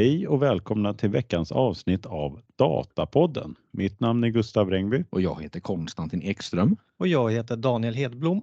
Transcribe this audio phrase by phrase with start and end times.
[0.00, 3.54] Hej och välkomna till veckans avsnitt av Datapodden.
[3.70, 5.04] Mitt namn är Gustav Rengby.
[5.10, 6.76] Och jag heter Konstantin Ekström.
[6.98, 8.42] Och jag heter Daniel Hedblom.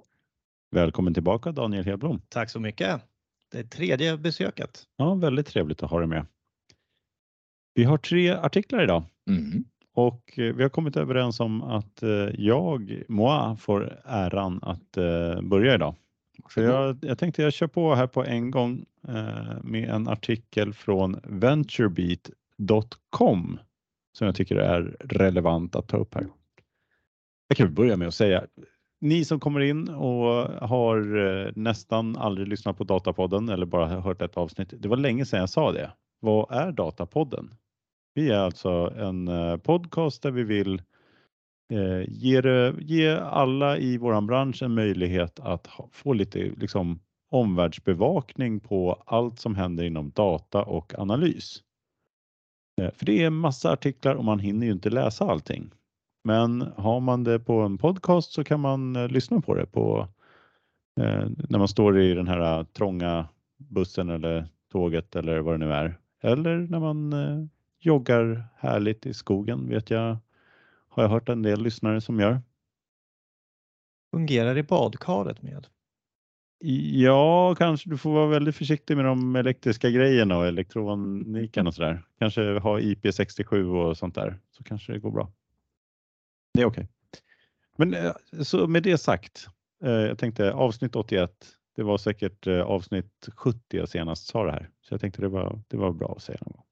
[0.71, 2.21] Välkommen tillbaka Daniel Hedblom.
[2.29, 3.01] Tack så mycket.
[3.51, 4.83] Det är tredje besöket.
[4.97, 6.25] Ja, väldigt trevligt att ha dig med.
[7.73, 9.63] Vi har tre artiklar idag Mm.
[9.93, 15.41] och eh, vi har kommit överens om att eh, jag, Moa, får äran att eh,
[15.41, 15.95] börja idag.
[16.49, 20.73] Så jag, jag tänkte jag kör på här på en gång eh, med en artikel
[20.73, 23.59] från venturebeat.com
[24.17, 26.27] som jag tycker är relevant att ta upp här.
[27.47, 28.45] Jag kan börja med att säga,
[29.01, 30.25] ni som kommer in och
[30.69, 34.73] har eh, nästan aldrig lyssnat på Datapodden eller bara hört ett avsnitt.
[34.77, 35.91] Det var länge sedan jag sa det.
[36.19, 37.53] Vad är Datapodden?
[38.13, 40.81] Vi är alltså en eh, podcast där vi vill
[41.73, 46.39] eh, ge, det- eh, ge alla i våran bransch en möjlighet att ha, få lite
[46.39, 46.99] liksom,
[47.31, 51.63] omvärldsbevakning på allt som händer inom data och analys.
[52.81, 55.71] Eh, För det är massa artiklar och man hinner ju inte läsa allting.
[56.23, 60.07] Men har man det på en podcast så kan man eh, lyssna på det på
[60.99, 63.27] eh, när man står i den här eh, trånga
[63.57, 65.97] bussen eller tåget eller vad det nu är.
[66.23, 67.45] Eller när man eh,
[67.79, 70.17] joggar härligt i skogen vet jag
[70.97, 72.41] har jag hört en del lyssnare som gör.
[74.11, 75.67] Fungerar i badkaret med.
[76.93, 82.03] Ja, kanske du får vara väldigt försiktig med de elektriska grejerna och elektroniken och sådär.
[82.19, 85.31] Kanske ha IP67 och sånt där så kanske det går bra.
[86.53, 86.87] Det är okej.
[87.77, 88.11] Men eh,
[88.41, 89.47] så med det sagt,
[89.83, 91.31] eh, jag tänkte avsnitt 81.
[91.75, 95.27] Det var säkert eh, avsnitt 70 jag senast sa det här, så jag tänkte det
[95.27, 96.65] var, det var bra att säga någon gång.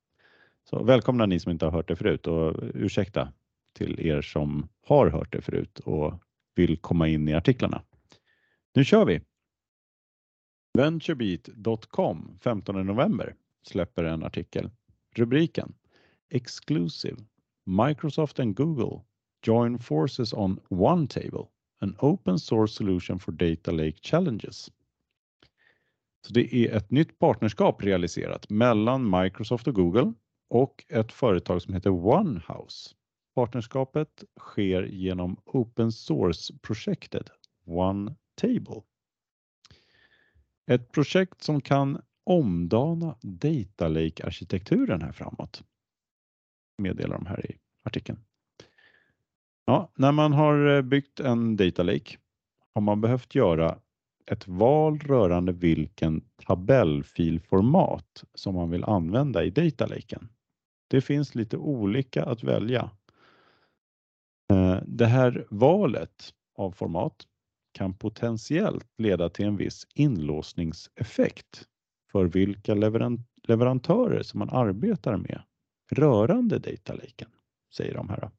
[0.70, 3.34] Så välkomna ni som inte har hört det förut och ursäkta
[3.76, 6.14] till er som har hört det förut och
[6.56, 7.82] vill komma in i artiklarna.
[8.76, 9.22] Nu kör vi!
[10.78, 13.36] Venturebeat.com 15 november
[13.67, 14.72] släpper en artikel.
[15.16, 15.73] Rubriken
[16.30, 17.17] Exclusive
[17.66, 19.05] Microsoft and Google
[19.48, 21.48] join forces on OneTable,
[21.82, 24.72] an open source solution for data lake challenges.
[26.28, 30.14] Så det är ett nytt partnerskap realiserat mellan Microsoft och Google
[30.49, 32.95] och ett företag som heter OneHouse.
[33.36, 37.32] Partnerskapet sker genom open source-projektet
[37.66, 38.82] One table.
[40.72, 45.64] Ett projekt som kan omdana data lake-arkitekturen här framåt.
[46.78, 48.20] Meddelar de här i artikeln.
[49.66, 52.17] Ja, när man har eh, byggt en data lake
[52.73, 53.80] har man behövt göra
[54.26, 60.30] ett val rörande vilken tabellfilformat som man vill använda i data laken.
[60.88, 62.92] Det finns lite olika att välja.
[64.54, 67.28] Eh, det här valet av format
[67.72, 71.67] kan potentiellt leda till en viss inlåsningseffekt
[72.11, 72.73] för vilka
[73.48, 75.42] leverantörer som man arbetar med
[75.92, 77.30] rörande datalaken,
[77.73, 78.32] säger de här.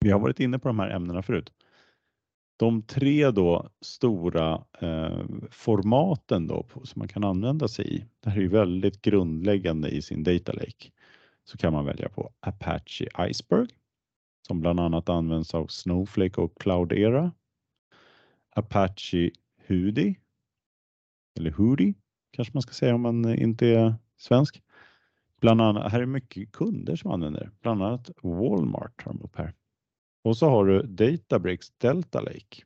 [0.00, 1.52] Vi har varit inne på de här ämnena förut.
[2.58, 8.04] De tre då stora eh, formaten då på, som man kan använda sig i.
[8.20, 10.90] Det här är ju väldigt grundläggande i sin data lake.
[11.44, 13.68] Så kan man välja på Apache Iceberg
[14.46, 17.32] som bland annat används av Snowflake och Cloudera.
[18.50, 19.30] Apache
[19.68, 20.16] Hudi
[21.38, 21.94] eller Hudi
[22.30, 24.62] kanske man ska säga om man inte är svensk.
[25.40, 27.50] Bland annat, här är mycket kunder som använder det.
[27.60, 29.54] Bland annat Walmart har de upp här.
[30.24, 32.62] Och så har du Databricks Delta Lake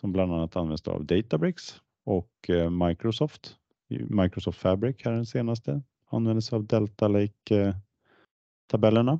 [0.00, 3.56] som bland annat används av Databricks och eh, Microsoft.
[3.88, 9.12] Microsoft Fabric här den senaste användes av Delta Lake-tabellerna.
[9.12, 9.18] Eh,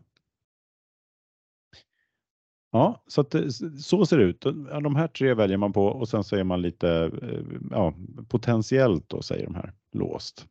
[2.77, 3.49] Ja, så att eh,
[3.79, 4.41] så ser det ut.
[4.83, 7.95] De här tre väljer man på och sen så är man lite eh, ja,
[8.29, 10.47] potentiellt då säger de här låst.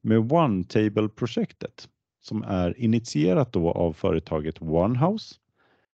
[0.00, 1.88] Med OneTable-projektet
[2.20, 5.34] som är initierat då av företaget OneHouse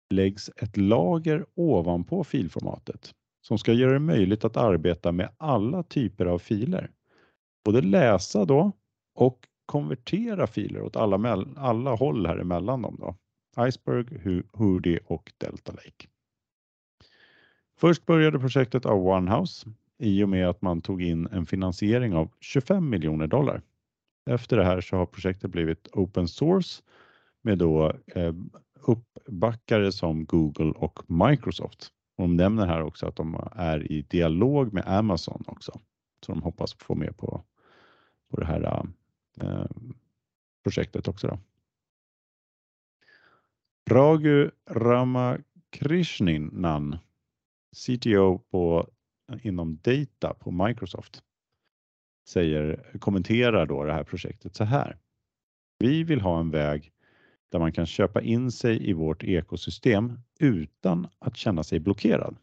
[0.10, 6.26] läggs ett lager ovanpå filformatet som ska göra det möjligt att arbeta med alla typer
[6.26, 6.92] av filer.
[7.66, 8.72] Både läsa då
[9.16, 13.16] och konvertera filer åt alla, alla håll här emellan dem då.
[13.60, 16.08] Iceberg, Hoodie och Delta Lake.
[17.78, 22.32] Först började projektet av OneHouse i och med att man tog in en finansiering av
[22.40, 23.62] 25 miljoner dollar.
[24.26, 26.84] Efter det här så har projektet blivit open source
[27.42, 28.34] med då eh,
[28.82, 31.92] uppbackare som Google och Microsoft.
[32.18, 35.80] Och de nämner här också att de är i dialog med Amazon också.
[36.26, 37.44] Så de hoppas få med på,
[38.30, 38.88] på det här
[39.42, 39.66] eh,
[40.64, 41.28] projektet också.
[41.28, 41.40] Då.
[43.90, 45.38] Raghu Ramakrishnan,
[47.76, 48.90] CTO på,
[49.42, 51.24] inom Data på Microsoft,
[52.30, 54.98] säger, kommenterar då det här projektet så här.
[55.80, 56.92] Vi vill ha en väg
[57.52, 62.38] där man kan köpa in sig i vårt ekosystem utan att känna sig blockerad.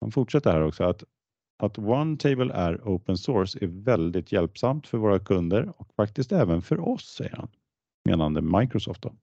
[0.00, 1.04] Han fortsätter här också att,
[1.58, 6.88] att OneTable är open source är väldigt hjälpsamt för våra kunder och faktiskt även för
[6.88, 7.48] oss, säger han,
[8.04, 9.02] menande Microsoft.
[9.02, 9.16] Då.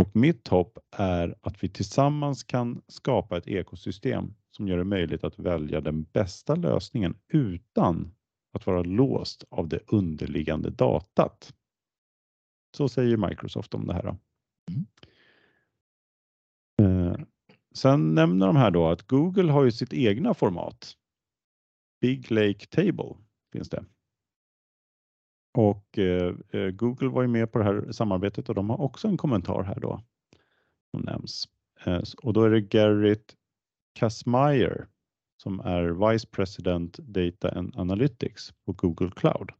[0.00, 5.24] Och mitt hopp är att vi tillsammans kan skapa ett ekosystem som gör det möjligt
[5.24, 8.14] att välja den bästa lösningen utan
[8.52, 11.54] att vara låst av det underliggande datat.
[12.76, 14.16] Så säger Microsoft om det här.
[16.82, 17.26] Mm.
[17.74, 20.96] Sen nämner de här då att Google har ju sitt egna format.
[22.00, 23.14] Big Lake Table
[23.52, 23.84] finns det.
[25.56, 29.08] Och eh, eh, Google var ju med på det här samarbetet och de har också
[29.08, 30.02] en kommentar här då
[30.90, 31.48] som nämns.
[31.84, 33.34] Eh, och då är det Garrett
[33.92, 34.86] Kasmeyer
[35.42, 39.50] som är Vice President Data and Analytics på Google Cloud.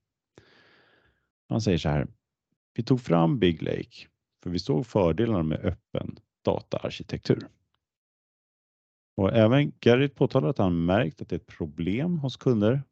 [1.48, 2.06] Han säger så här.
[2.74, 4.08] Vi tog fram Big Lake
[4.42, 7.48] för vi såg fördelarna med öppen dataarkitektur.
[9.16, 12.82] Och även Gerrit påtalar att han märkt att det är ett problem hos kunder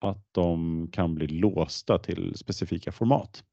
[0.00, 3.44] att de kan bli låsta till specifika format.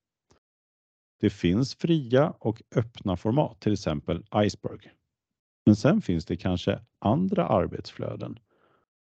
[1.20, 4.92] Det finns fria och öppna format, till exempel Iceberg.
[5.66, 8.40] Men sen finns det kanske andra arbetsflöden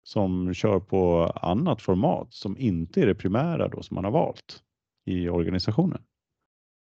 [0.03, 4.63] som kör på annat format som inte är det primära då som man har valt
[5.06, 6.03] i organisationen.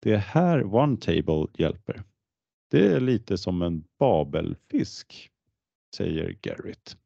[0.01, 2.03] Det är här OneTable hjälper.
[2.71, 5.31] Det är lite som en babelfisk,
[5.95, 6.97] säger Garrett.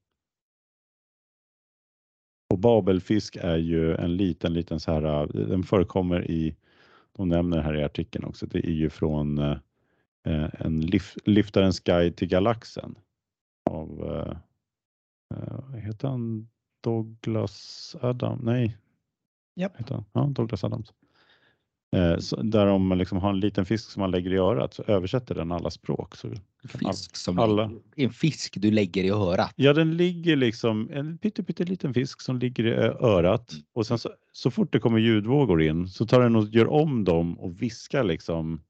[2.49, 6.55] Och babelfisk är ju en liten, liten så här, den förekommer i,
[7.17, 12.15] de nämner här i artikeln också, det är ju från eh, en lif, Liftarens guide
[12.15, 12.95] till galaxen
[13.69, 14.37] av, eh,
[15.37, 16.49] eh heter han,
[16.83, 18.77] Douglas Adam, nej.
[19.55, 19.77] Yep.
[19.77, 20.05] Heter han?
[20.13, 20.93] Ja, Douglas Adams.
[21.91, 25.35] Eh, där de liksom har en liten fisk som man lägger i örat så översätter
[25.35, 26.15] den alla språk.
[26.15, 26.29] Så
[26.63, 27.71] fisk som alla...
[27.95, 29.53] En fisk du lägger i örat?
[29.55, 32.73] Ja, den ligger liksom en pytteliten fisk som ligger i
[33.05, 33.63] örat Mm.
[33.73, 37.03] och sen så, så fort det kommer ljudvågor in så tar den och gör om
[37.03, 38.61] dem och viskar liksom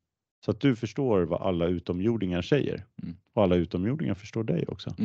[0.45, 2.86] så att du förstår vad alla utomjordingar säger.
[3.04, 3.15] Mm.
[3.33, 4.95] Och alla utomjordingar förstår dig också.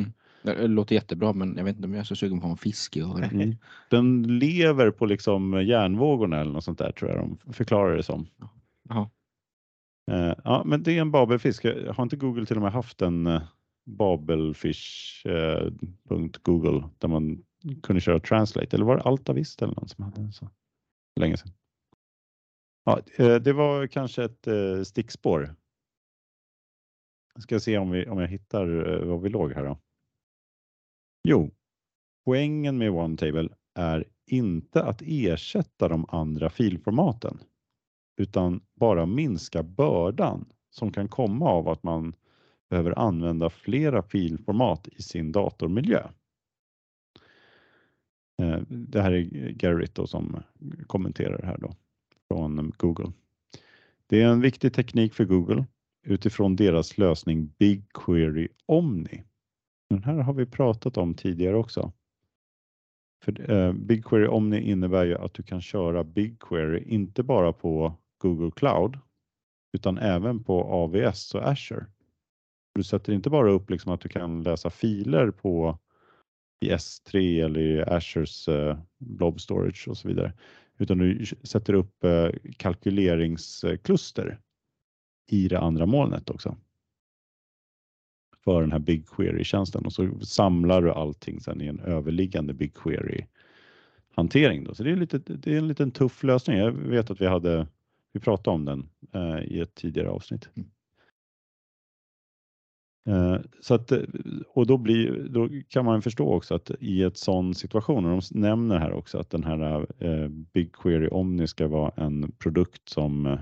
[0.45, 2.97] Det låter jättebra men jag vet inte om jag är så sugen på en fisk
[2.97, 3.31] i örat.
[3.31, 3.55] Mm.
[3.89, 8.27] Den lever på liksom järnvågorna eller något sånt där tror jag de förklarar det som.
[8.89, 9.09] Jaha.
[10.11, 11.65] Eh, ja, men det är en babelfisk.
[11.65, 13.41] Har inte Google till och med haft en eh,
[13.85, 17.43] babelfish.google eh, där man
[17.83, 20.49] kunde köra translate eller var det Altavist eller någon som hade en så
[21.19, 21.51] länge sedan?
[22.83, 22.99] Ja,
[23.39, 24.47] det var kanske ett
[24.87, 25.55] stickspår.
[27.33, 28.65] Jag ska se om, vi, om jag hittar
[29.05, 29.77] var vi låg här då.
[31.27, 31.51] Jo,
[32.25, 37.39] poängen med OneTable är inte att ersätta de andra filformaten
[38.17, 42.15] utan bara minska bördan som kan komma av att man
[42.69, 46.07] behöver använda flera filformat i sin datormiljö.
[48.41, 50.43] Eh, det här är Garrett som
[50.87, 51.75] kommenterar det här då
[52.27, 53.11] från Google.
[54.07, 55.65] Det är en viktig teknik för Google
[56.03, 59.23] utifrån deras lösning BigQuery Omni.
[59.89, 61.91] Den här har vi pratat om tidigare också.
[63.23, 68.51] För eh, BigQuery Omni innebär ju att du kan köra BigQuery inte bara på Google
[68.55, 68.99] Cloud
[69.73, 71.85] utan även på AWS och Azure.
[72.75, 75.79] Du sätter inte bara upp liksom att du kan läsa filer på
[76.65, 80.33] i S3 eller i Azures eh, Blob Storage och så vidare,
[80.77, 84.39] utan du sätter upp eh, kalkyleringskluster
[85.31, 86.57] i det andra molnet också.
[88.45, 94.63] För den här BigQuery-tjänsten och så samlar du allting sen i en överliggande BigQuery-hantering.
[94.63, 94.75] Då.
[94.75, 96.57] Så det är, lite, det är en liten tuff lösning.
[96.57, 97.67] Jag vet att vi hade
[98.15, 100.49] vi pratade om den eh, i ett tidigare avsnitt.
[100.55, 100.69] Mm.
[103.07, 103.91] Eh, så att,
[104.47, 108.39] och då, blir, då kan man förstå också att i ett sån situation, och de
[108.39, 113.39] nämner här också att den här eh, BigQuery Omni ska vara en produkt som eh,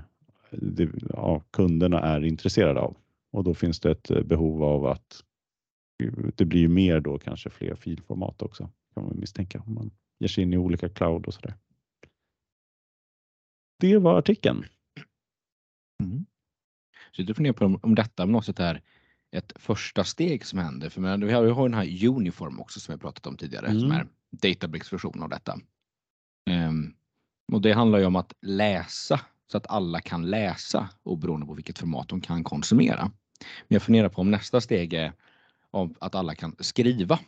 [0.50, 2.96] det, ja, kunderna är intresserade av.
[3.34, 5.24] Och då finns det ett eh, behov av att
[6.34, 10.28] det blir ju mer då kanske fler filformat också kan man misstänka om man ger
[10.28, 11.54] sig in i olika cloud och sådär.
[13.80, 14.64] Det var artikeln.
[16.02, 16.26] Mm.
[17.12, 18.82] Så jag funderar på om, om detta på något sätt är
[19.36, 20.88] ett första steg som händer.
[20.88, 23.66] För men, vi, har, vi har den här Uniform också som vi pratat om tidigare
[23.66, 23.92] som Mm.
[23.92, 25.60] är Databricks version av detta.
[26.50, 26.94] Ehm,
[27.52, 31.78] och det handlar ju om att läsa så att alla kan läsa oberoende på vilket
[31.78, 33.10] format de kan konsumera.
[33.40, 35.12] Men jag funderar på om nästa steg är
[36.00, 37.18] att alla kan skriva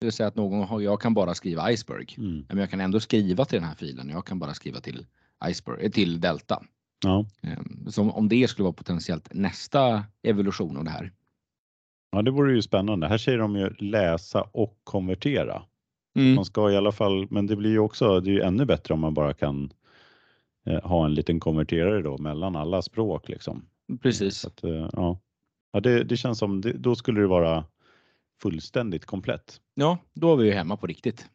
[0.00, 2.14] Det vill säga att någon har, jag kan bara skriva iceberg.
[2.18, 2.46] Mm.
[2.48, 4.08] Men jag kan ändå skriva till den här filen.
[4.08, 5.06] Jag kan bara skriva till
[5.48, 6.62] iceberg, eh, till delta.
[7.04, 7.26] Ja.
[7.42, 11.12] Ehm, Så om det skulle vara potentiellt nästa evolution av det här.
[12.12, 13.08] ja, det vore ju spännande.
[13.08, 15.62] Här säger de ju läsa och konvertera.
[16.34, 18.94] Man ska i alla fall, men det blir ju också, det är ju ännu bättre
[18.94, 19.72] om man bara kan
[20.66, 23.66] eh, ha en liten konverterare då mellan alla språk liksom.
[24.02, 24.44] Precis.
[24.44, 25.20] Att, eh, ja.
[25.72, 27.64] Ja, det, det känns som, det, då skulle det vara
[28.42, 29.60] fullständigt komplett.
[29.74, 31.30] Ja, då är vi ju hemma på riktigt.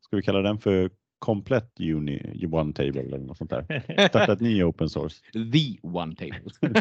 [0.00, 4.06] Ska vi kalla den för komplett uni one table eller något sånt där?
[4.08, 5.22] Starta ett ny open source.
[5.32, 6.50] The one table.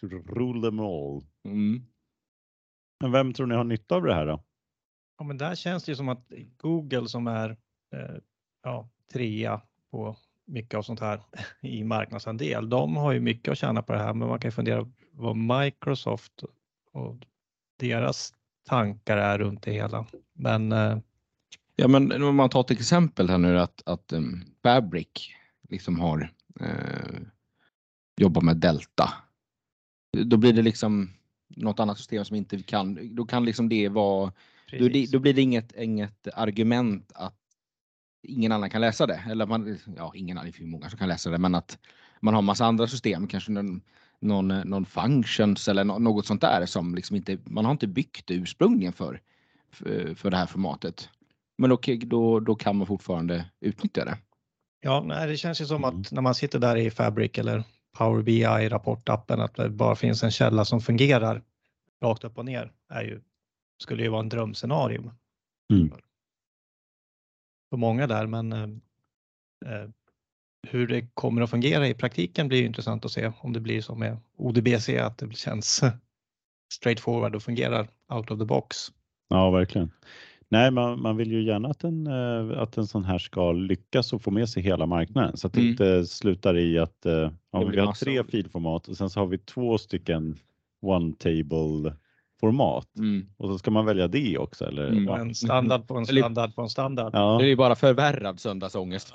[0.00, 0.22] The one.
[0.26, 1.22] Rule them all.
[1.44, 1.82] Mm.
[3.00, 4.44] Men vem tror ni har nytta av det här då?
[5.18, 7.50] Ja, men där känns det ju som att Google som är
[7.94, 8.16] eh,
[8.62, 9.60] ja, trea
[9.90, 10.16] på
[10.50, 11.20] mycket av sånt här
[11.60, 12.68] i marknadsandel.
[12.68, 15.36] De har ju mycket att tjäna på det här, men man kan ju fundera vad
[15.36, 16.42] Microsoft
[16.92, 17.16] och
[17.78, 18.34] deras
[18.68, 20.06] tankar är runt det hela.
[20.34, 20.98] Men eh,
[21.80, 25.08] Ja, men om man tar ett exempel här nu att, att um, Fabric
[25.68, 27.20] liksom har eh,
[28.16, 29.12] jobbat med Delta.
[30.12, 31.10] Då blir det liksom
[31.48, 34.32] något annat system som inte kan, då kan liksom det vara,
[34.78, 37.39] då, då blir det inget, inget argument att
[38.22, 39.22] ingen annan kan läsa det.
[39.30, 41.78] Eller man, ja, ingen annan, det finns många som kan läsa det, men att
[42.20, 43.80] man har massa andra system, kanske någon,
[44.20, 48.26] någon, någon functions eller nå- något sånt där som liksom inte, man har inte byggt
[48.26, 49.20] det ursprungligen för,
[49.72, 51.08] för, för det här formatet.
[51.58, 54.18] Men okej, då, då kan man fortfarande utnyttja det.
[54.80, 56.00] Ja, nej, det känns ju som Mm.
[56.00, 57.64] att när man sitter där i Fabric eller
[57.98, 61.42] Power BI rapportappen att det bara finns en källa som fungerar
[62.02, 63.20] rakt upp och ner är ju,
[63.82, 65.12] skulle ju vara en drömscenario.
[65.72, 65.92] Mm.
[67.70, 68.62] För många där, men eh,
[69.66, 69.88] eh,
[70.68, 73.80] hur det kommer att fungera i praktiken blir ju intressant att se om det blir
[73.80, 75.80] som med ODBC, att det känns
[76.74, 78.76] straightforward och fungerar out of the box.
[79.28, 79.90] Ja, verkligen.
[80.48, 84.12] Nej, man, man vill ju gärna att en, eh, att en sån här ska lyckas
[84.12, 85.70] och få med sig hela marknaden så att det Mm.
[85.70, 89.26] inte slutar i att eh, ja, Det vi har tre filformat och sen så har
[89.26, 90.38] vi två stycken
[90.82, 91.96] one table
[92.40, 92.86] format
[93.36, 94.88] och så ska man välja det också eller?
[94.88, 95.04] Mm.
[95.04, 95.18] Ja.
[95.18, 97.10] En standard på en standard på en standard.
[97.14, 97.38] Ja.
[97.38, 99.14] Det är ju bara förvärrad söndagsångest.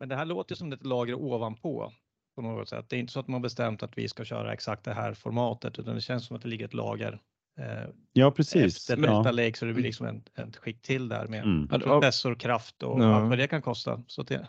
[0.00, 1.92] Men det här låter som ett lager ovanpå
[2.36, 2.84] på något sätt.
[2.88, 5.78] Det är inte så att man bestämt att vi ska köra exakt det här formatet
[5.78, 7.20] utan det känns som att det ligger ett lager
[7.60, 8.76] eh, ja, precis.
[8.90, 9.14] efter Ja.
[9.14, 11.68] Delta Lake så det blir liksom en, en skick till där med Mm.
[11.72, 13.14] Ja, processorkraft och Ja.
[13.14, 14.02] allt vad det kan kosta.
[14.06, 14.48] Så det,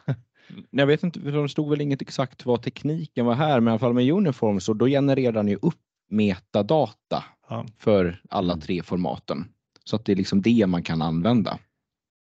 [0.72, 3.72] Jag vet inte, för det stod väl inget exakt vad tekniken var här, men i
[3.72, 5.76] alla fall med Uniform så då genererar den ju upp
[6.10, 7.66] metadata ja.
[7.78, 8.62] för alla Mm.
[8.62, 9.46] tre formaten.
[9.84, 11.60] Så att det är liksom det man kan använda.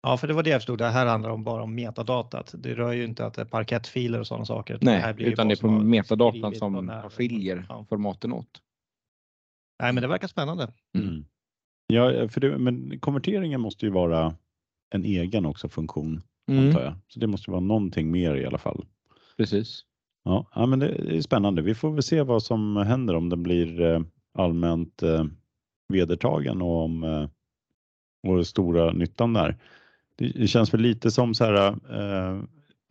[0.02, 0.78] ja, för det var det jag förstod.
[0.78, 2.54] Det här handlar om bara om metadatat.
[2.58, 4.74] Det rör ju inte att det är parkettfiler och sådana saker.
[4.74, 7.86] utan Nej, det här blir ju utan det är på metadatan som när- skiljer Ja.
[7.88, 8.62] formaten åt.
[9.82, 10.72] Nej, men det verkar spännande.
[10.98, 11.24] Mm.
[11.86, 14.34] Ja, för det, men konverteringen måste ju vara
[14.94, 16.94] en egen också funktion antar jag.
[17.08, 18.86] Så det måste vara någonting mer i alla fall.
[19.36, 19.84] Precis.
[20.24, 21.62] Ja, ja men det är spännande.
[21.62, 24.00] Vi får väl se vad som händer om den blir eh,
[24.34, 25.24] allmänt eh,
[25.88, 27.28] vedertagen och om eh,
[28.22, 29.56] och stora nyttan där.
[30.16, 31.68] Det, det känns väl lite som så här.
[31.68, 32.42] Eh,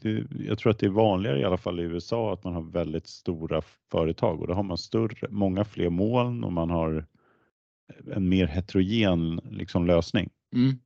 [0.02, 2.62] det, jag tror att det är vanligare i alla fall i USA att man har
[2.62, 3.62] väldigt stora
[3.92, 7.06] företag och då har man större, många fler moln och man har
[8.16, 10.30] en mer heterogen liksom, lösning.
[10.56, 10.80] Mm.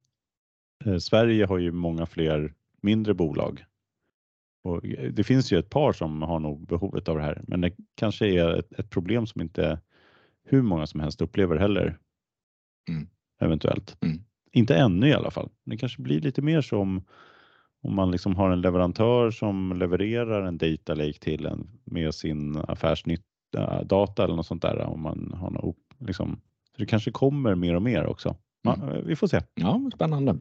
[0.85, 3.65] Eh, Sverige har ju många fler mindre bolag.
[4.65, 7.61] Och eh, det finns ju ett par som har nog behovet av det här, men
[7.61, 9.79] det kanske är ett, ett problem som inte
[10.43, 11.97] hur många som helst upplever heller.
[12.89, 13.07] Mm.
[13.41, 13.97] Eventuellt.
[14.03, 14.17] Mm.
[14.51, 15.49] Inte ännu i alla fall.
[15.65, 17.03] Det kanske blir lite mer som
[17.81, 22.57] om man liksom har en leverantör som levererar en data lake till en med sin
[22.57, 24.79] affärsnytta data eller något sånt där.
[24.79, 26.41] Om man har något, liksom,
[26.71, 28.35] så det kanske kommer mer och mer också.
[28.61, 29.07] Ja, Mm.
[29.07, 29.41] Vi får se.
[29.55, 30.37] Ja, spännande.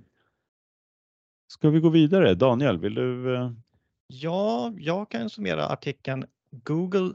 [1.48, 2.34] Ska vi gå vidare?
[2.34, 3.54] Daniel, vill du?
[4.06, 7.12] Ja, jag kan summera artikeln Google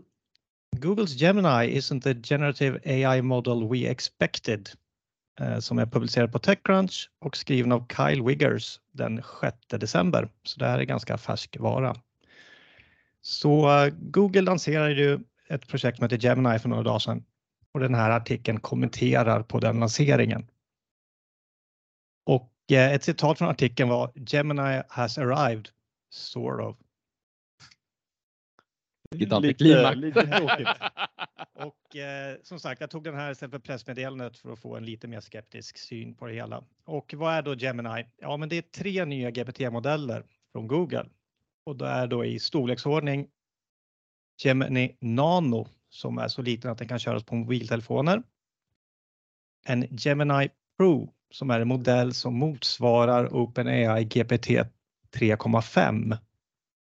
[0.78, 4.70] Google's Gemini isn't the generative AI model we expected
[5.40, 10.30] eh, som är publicerad på Techcrunch och skriven av Kyle Wiggers den 6 december.
[10.44, 11.96] Så det här är ganska färsk vara.
[13.22, 15.20] Så eh, Google lanserade ju
[15.50, 17.24] ett projekt som heter Gemini för några dagar sedan
[17.74, 20.48] och den här artikeln kommenterar på den lanseringen.
[22.26, 25.70] Och eh, ett citat från artikeln var Gemini has arrived,
[26.10, 26.78] sort of.
[29.12, 30.68] Vilket Lite- lite tråkigt.
[31.54, 34.86] Och eh, som sagt, jag tog den här istället för pressmeddelandet för att få en
[34.86, 36.64] lite mer skeptisk syn på det hela.
[36.86, 38.06] Och vad är då Gemini?
[38.18, 41.06] Ja, men det är tre nya GPT-modeller från Google
[41.66, 43.28] och det är då i storleksordning
[44.44, 48.24] Gemini Nano som är så liten att den kan köras på mobiltelefoner.
[49.66, 54.50] en Gemini Pro som är en modell som motsvarar OpenAI GPT
[55.18, 56.18] 3,5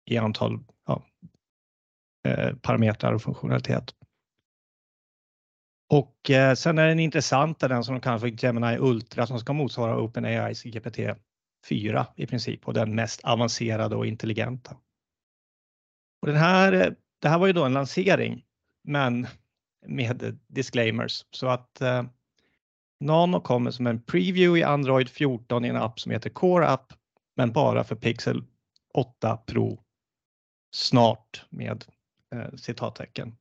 [0.06, 1.04] i antal ja,
[2.28, 3.96] eh, parametrar och funktionalitet.
[5.90, 9.54] Och eh, sen är den intressanta den som de kallar för Gemini Ultra som ska
[9.54, 11.00] motsvara OpenAIs GPT
[11.70, 14.78] 4 i princip och den mest avancerade och intelligenta.
[16.22, 18.44] Och den här, eh, det här var ju då en lansering,
[18.84, 19.28] men
[19.86, 22.04] med disclaimers så att eh,
[23.00, 26.94] Nano kommer som en preview i Android 14 i en app som heter Core App,
[27.36, 28.44] men bara för Pixel
[28.94, 29.80] 8 Pro
[30.72, 31.86] snart med
[32.36, 33.36] eh, citattecken.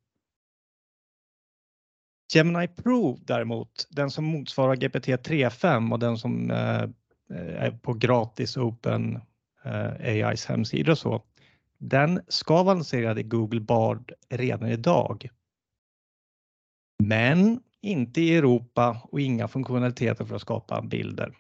[2.35, 6.83] Gemini Pro däremot, den som motsvarar GPT 3.5 och den som eh,
[7.31, 9.21] eh, är på gratis Open
[9.65, 11.23] eh, AIs hemsida och så,
[11.79, 15.29] den ska vara lanserad i Google Bard redan idag.
[17.05, 21.37] Men inte i Europa och inga funktionaliteter för att skapa bilder.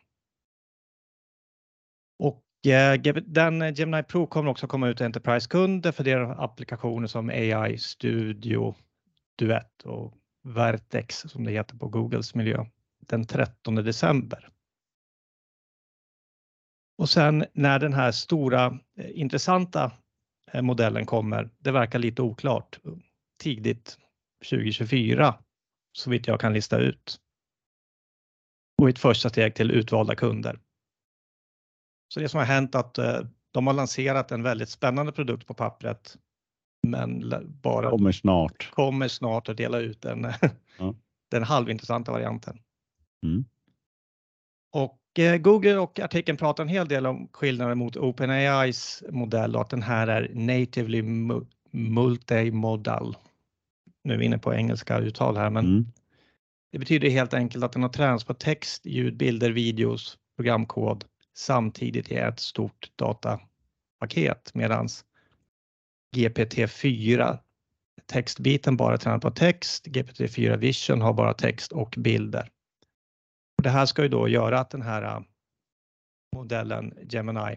[2.67, 7.29] Eh, den eh, Gemini Pro kommer också komma ut till Enterprise-kunder för deras applikationer som
[7.29, 8.75] AI Studio,
[9.39, 10.15] Duett och
[10.45, 12.65] Vertex som det heter på Googles miljö
[13.07, 14.49] den 13 december.
[16.99, 18.67] Och sen när den här stora
[18.99, 19.93] eh, intressanta
[20.61, 22.79] modellen kommer, det verkar lite oklart,
[23.39, 23.99] tidigt
[24.51, 25.35] 2024
[25.93, 27.21] så vitt jag kan lista ut.
[28.83, 30.59] Och ett första steg till utvalda kunder.
[32.13, 35.55] Så det som har hänt att eh, de har lanserat en väldigt spännande produkt på
[35.55, 36.17] pappret
[36.87, 38.71] men bara kommer snart.
[38.71, 40.27] Kommer snart att dela ut den,
[40.79, 40.95] ja.
[41.31, 42.59] den halvintressanta varianten.
[43.27, 43.45] Mm.
[44.73, 49.63] Och eh, Google och artikeln pratar en hel del om skillnaden mot OpenAIs modell och
[49.63, 51.03] att den här är natively
[51.71, 53.17] multimodal.
[54.05, 55.87] Nu är vi inne på engelska uttal här, men mm.
[56.73, 62.13] det betyder helt enkelt att den har tränats på text, ljud, bilder, videos, programkod samtidigt
[62.13, 65.05] i ett stort datapaket medans
[66.17, 67.39] GPT-4
[68.07, 72.49] textbiten bara tränar på text, GPT-4 Vision har bara text och bilder.
[73.63, 75.21] Det här ska ju då göra att den här äh,
[76.37, 77.57] modellen Gemini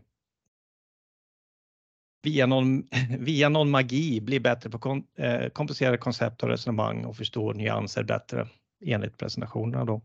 [2.25, 2.83] via någon,
[3.19, 7.53] via någon magi blir bättre på kom, eh, äh, komplicerade koncept och resonemang och förstår
[7.53, 8.47] nyanser bättre
[8.85, 10.01] enligt presentationerna då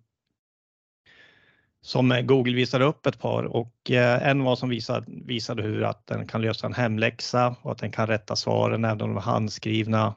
[1.81, 5.85] som eh, Google visade upp ett par och eh, en var som visade, visade hur
[5.85, 9.17] att den kan lösa en hemläxa och att den kan rätta svaren även om de
[9.17, 10.15] är handskrivna.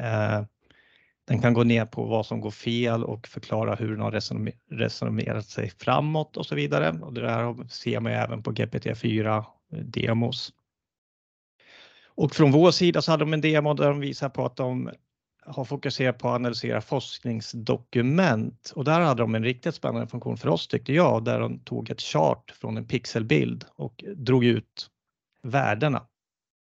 [0.00, 0.42] Eh,
[1.26, 4.20] den kan gå ner på vad som går fel och förklara hur den har
[4.70, 6.98] resonerat sig framåt och så vidare.
[7.02, 10.52] Och det där ser man även på GPT-4 demos.
[12.16, 14.90] Och från vår sida så hade de en demo där de visar på att de
[15.46, 20.48] har fokuserat på att analysera forskningsdokument och där hade de en riktigt spännande funktion för
[20.48, 24.90] oss tyckte jag, där de tog ett chart från en pixelbild och drog ut
[25.42, 26.02] värdena.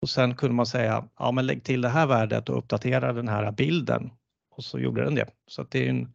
[0.01, 3.28] Och sen kunde man säga, ja men lägg till det här värdet och uppdatera den
[3.28, 4.12] här bilden.
[4.51, 5.30] Och så gjorde den det.
[5.47, 6.13] Så det är en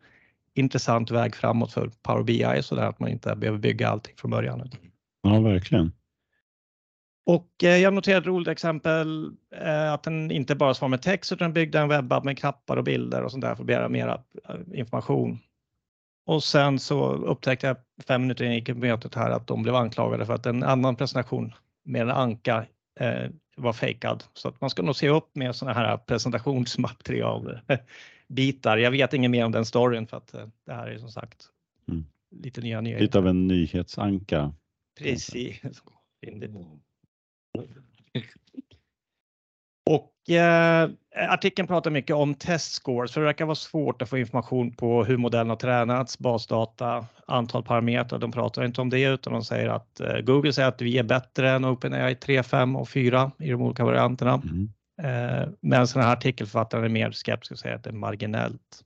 [0.55, 4.31] intressant väg framåt för Power BI så där att man inte behöver bygga allting från
[4.31, 4.71] början.
[5.23, 5.93] Ja, verkligen.
[7.27, 11.33] Och eh, jag noterade ett roligt exempel eh, att den inte bara svarar med text
[11.33, 14.09] utan byggde en webbapp med knappar och bilder och sånt där för att begära mer
[14.09, 15.39] eh, information.
[16.27, 19.63] Och sen så upptäckte jag fem minuter innan jag gick i mötet här att de
[19.63, 21.53] blev anklagade för att en annan presentation
[21.85, 22.67] med en anka
[23.57, 24.25] var fejkad.
[24.35, 27.61] Så att man ska nog se upp med sådana här presentationsmaterial
[28.29, 28.77] bitar.
[28.77, 30.35] Jag vet inget mer om den storyn för att
[30.67, 31.47] det här är som sagt
[31.89, 32.05] mm.
[32.31, 33.03] lite nya nyheter.
[33.03, 34.53] Lite av en nyhetsanka.
[34.99, 35.61] Precis.
[39.91, 40.91] Och eh,
[41.29, 45.05] artikeln pratar mycket om test scores för det verkar vara svårt att få information på
[45.05, 48.19] hur modellen har tränats, basdata, antal parametrar.
[48.19, 51.03] De pratar inte om det utan de säger att eh, Google säger att vi är
[51.03, 54.35] bättre än OpenAI 3, 5 och 4 i de olika varianterna.
[54.35, 54.69] Mm.
[55.03, 58.85] Eh, medan den här artikelförfattaren är mer skeptisk och säger att det är marginellt.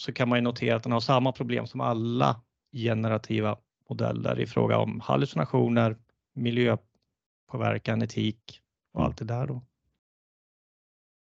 [0.00, 2.40] Så kan man ju notera att den har samma problem som alla
[2.76, 3.56] generativa
[3.88, 5.96] modeller i fråga om hallucinationer,
[6.34, 6.76] miljö
[7.50, 8.60] påverkan, etik
[8.92, 9.46] och allt det där.
[9.46, 9.62] Då.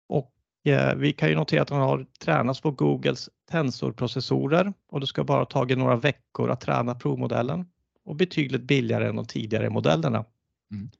[0.08, 0.32] Och
[0.64, 5.24] eh, vi kan ju notera att den har tränats på Googles tensorprocessorer och det ska
[5.24, 7.66] bara ha tagit några veckor att träna provmodellen
[8.04, 10.24] och betydligt billigare än de tidigare modellerna.
[10.72, 10.90] Mm.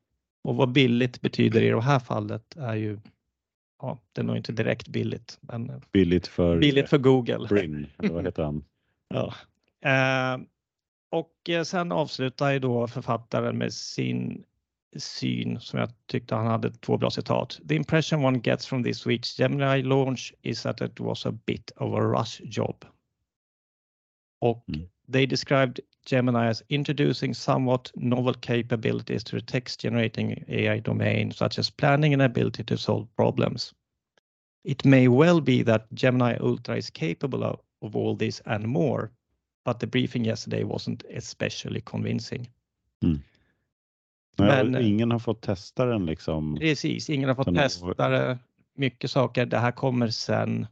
[0.43, 3.01] Och vad billigt betyder i det här fallet är ju,
[3.83, 5.39] ja, det är nog inte direkt billigt.
[5.41, 7.49] Men billigt för, billigt för Google.
[7.49, 8.65] Bring, vad heter han?
[9.09, 9.35] ja.
[9.91, 10.41] Eh,
[11.11, 14.45] och eh, sen avslutar ju då författaren med sin
[14.99, 17.61] syn som jag tyckte han hade två bra citat.
[17.69, 21.71] The impression one gets from this week's Gemini launch is that it was a bit
[21.77, 22.85] of a rush job.
[24.41, 24.89] Och Mm.
[25.13, 31.59] they described Gemini as introducing somewhat novel capabilities to the text generating AI domain, such
[31.59, 33.75] as planning and ability to solve problems.
[34.65, 39.11] It may well be that Gemini Ultra is capable of, of all this and more,
[39.65, 42.49] but the briefing yesterday wasn't especially convincing.
[43.01, 43.21] Nej,
[44.39, 46.57] Men- och ingen har fått testa den liksom.
[46.57, 48.39] Precis, ingen har fått testa det.
[48.75, 49.47] Mycket saker.
[49.47, 50.67] Det här kommer sen.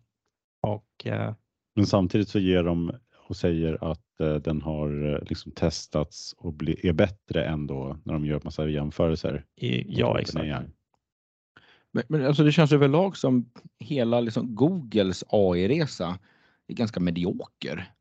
[0.63, 1.35] Och eh,
[1.75, 2.93] Men samtidigt så ger de
[3.29, 7.99] och säger att eh, den har eh, liksom testats och bli, är bättre än då
[8.05, 9.45] när de gör massa jämförelser.
[9.57, 10.47] i, ja, exakt.
[11.93, 16.19] Men, men alltså det känns överlag som hela liksom Googles AI-resa
[16.67, 17.93] är ganska medioker.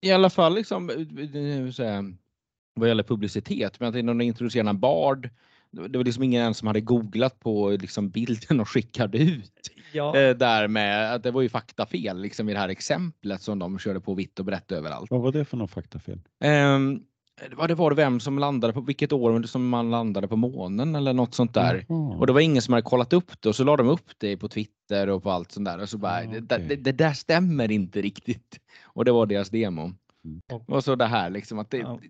[0.00, 0.96] I alla fall liksom, eh,
[1.42, 2.16] eh, så här,
[2.74, 3.80] vad gäller publicitet.
[3.80, 5.30] Men att när de introducerade en Bard,
[5.70, 9.70] det det var liksom ingen ens som hade googlat på liksom bilden och skickade ut
[9.92, 13.58] Ja, eh, där med att det var ju faktafel liksom i det här exemplet som
[13.58, 15.10] de körde på vitt och brett överallt.
[15.10, 16.20] Vad var det för något faktafel?
[16.44, 17.02] Um,
[17.56, 20.94] vad det var det vem som landade på vilket år som man landade på månen
[20.94, 21.84] eller något sånt där.
[21.88, 22.16] Jaha.
[22.16, 24.36] Och det var ingen som hade kollat upp det och så la de upp det
[24.36, 26.66] på Twitter och på allt sånt där och så bara Ja, det, okej.
[26.68, 28.58] det, det där stämmer inte riktigt.
[28.84, 29.92] Och det var deras demo.
[30.24, 30.40] Mm.
[30.66, 32.00] Och så det här liksom att det, Ja.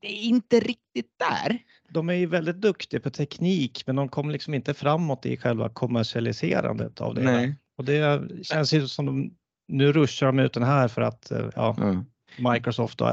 [0.00, 1.58] det, är inte riktigt där.
[1.88, 5.68] de är ju väldigt duktiga på teknik, men de kommer liksom inte framåt i själva
[5.68, 7.22] kommersialiserandet av det.
[7.22, 7.56] Nej.
[7.76, 9.34] Och det känns ju som de
[9.68, 12.04] nu ruschar de ut den här för att eh, ja, Ja.
[12.52, 13.08] Microsoft och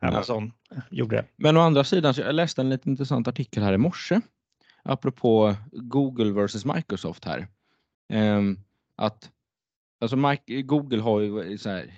[0.00, 0.52] Amazon
[0.90, 1.24] gjorde det.
[1.36, 4.20] Men å andra sidan, så jag läste en lite intressant artikel här i morse
[4.82, 7.48] apropå Google versus Microsoft här.
[8.12, 8.58] Ehm,
[8.96, 9.30] att
[10.00, 11.94] alltså Google har ju så här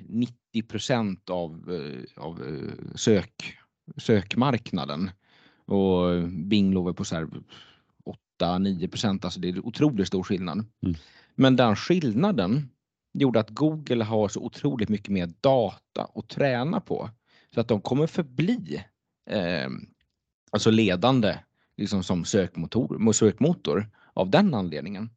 [0.62, 3.58] 90 av, eh, av eh, sök,
[3.96, 5.10] sökmarknaden
[5.66, 7.28] och Bing låg väl på så här
[8.40, 10.56] 8-9 alltså det är otroligt stor skillnad.
[10.56, 10.96] Mm.
[11.34, 12.68] Men den skillnaden
[13.12, 17.10] gjorde att Google har så otroligt mycket mer data att träna på
[17.54, 18.82] så att de kommer förbli
[19.30, 19.68] eh,
[20.50, 21.38] alltså ledande
[21.76, 25.10] liksom som sökmotor, sökmotor av den anledningen.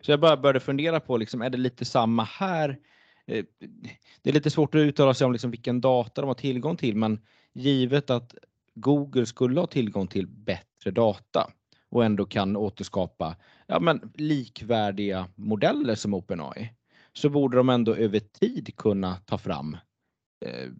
[0.00, 2.78] Så jag bara började fundera på, liksom, är det lite samma här?
[3.26, 3.44] Eh,
[4.22, 6.96] Det är lite svårt att uttala sig om liksom vilken data de har tillgång till,
[6.96, 7.20] men
[7.52, 8.34] givet att
[8.74, 11.50] Google skulle ha tillgång till bättre data
[11.90, 16.72] och ändå kan återskapa ja, men likvärdiga modeller som OpenAI
[17.12, 19.76] så borde de ändå över tid kunna ta fram
[20.46, 20.70] eh,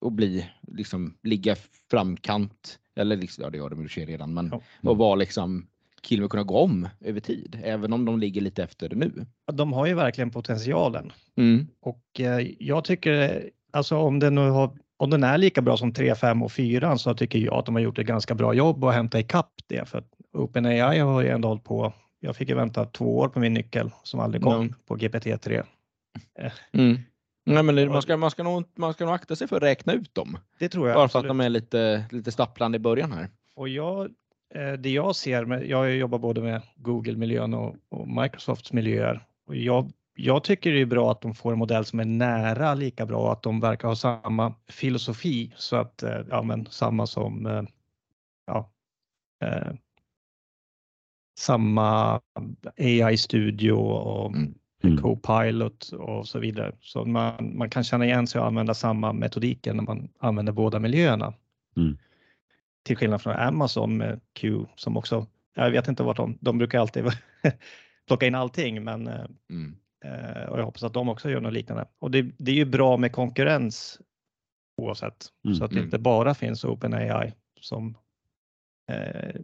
[0.00, 1.56] och bli liksom ligga
[1.90, 4.90] framkant eller liksom, ja det gör de sig redan men Ja.
[4.90, 5.66] och vara liksom
[6.12, 9.26] och med kunna gå om över tid även om de ligger lite efter nu.
[9.52, 11.66] De har ju verkligen potentialen Mm.
[11.80, 15.92] och eh, jag tycker alltså om den nu har om den är lika bra som
[15.92, 18.84] 3, 5 och 4 så tycker jag att de har gjort ett ganska bra jobb
[18.84, 21.92] att hämta ikapp det för att OpenAI har ju ändå hållit på.
[22.20, 24.74] Jag fick ju vänta två år på min nyckel som aldrig kom Ja.
[24.86, 25.62] på GPT-3.
[26.72, 26.98] Mm.
[27.46, 29.92] Nej, men man, ska, man, ska nog, man ska nog akta sig för att räkna
[29.92, 30.38] ut dem.
[30.58, 30.94] Det tror jag.
[30.96, 31.28] Bara för att absolut.
[31.38, 33.28] de är lite, lite stapplande i början här.
[33.56, 34.10] Och jag, eh,
[34.78, 39.26] det jag ser, jag jobbar både med Google-miljön och, och Microsofts miljöer.
[39.46, 42.74] Och jag, jag tycker det är bra att de får en modell som är nära
[42.74, 47.46] lika bra, att de verkar ha samma filosofi så att, eh, ja men samma som,
[47.46, 47.62] eh,
[48.46, 48.70] ja,
[49.44, 49.72] eh,
[51.38, 52.20] samma
[52.76, 54.32] AI-studio och
[54.84, 54.98] Mm.
[54.98, 55.02] Mm.
[55.02, 56.72] Copilot och så vidare.
[56.80, 60.78] Så man, man kan känna igen sig och använda samma metodiker när man använder båda
[60.78, 61.34] miljöerna.
[61.76, 61.98] Mm.
[62.84, 66.78] Till skillnad från Amazon med Q som också, jag vet inte vart de, de brukar
[66.80, 67.04] alltid
[68.06, 69.76] plocka in allting men eh, Mm.
[70.04, 71.88] eh, och jag hoppas att de också gör något liknande.
[71.98, 74.00] Och det, det är ju bra med konkurrens
[74.82, 75.56] oavsett Mm.
[75.56, 75.84] så att det Mm.
[75.84, 77.98] inte bara finns OpenAI som
[78.90, 79.40] eh,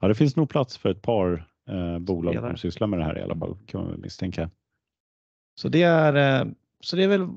[0.00, 3.18] Ja, det finns nog plats för ett par eh, bolag som sysslar med det här
[3.18, 4.50] i alla fall kan man väl misstänka.
[5.54, 7.28] Så det är, eh, så det är väl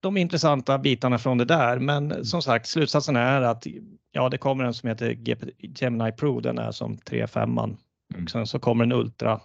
[0.00, 1.78] de intressanta bitarna från det där.
[1.78, 3.66] Men som sagt, slutsatsen är att
[4.10, 5.16] ja, det kommer en som heter
[5.58, 6.40] Gemini Pro.
[6.40, 7.76] Den är som 3.5
[8.14, 8.26] Mm.
[8.28, 9.40] sen så kommer en Ultra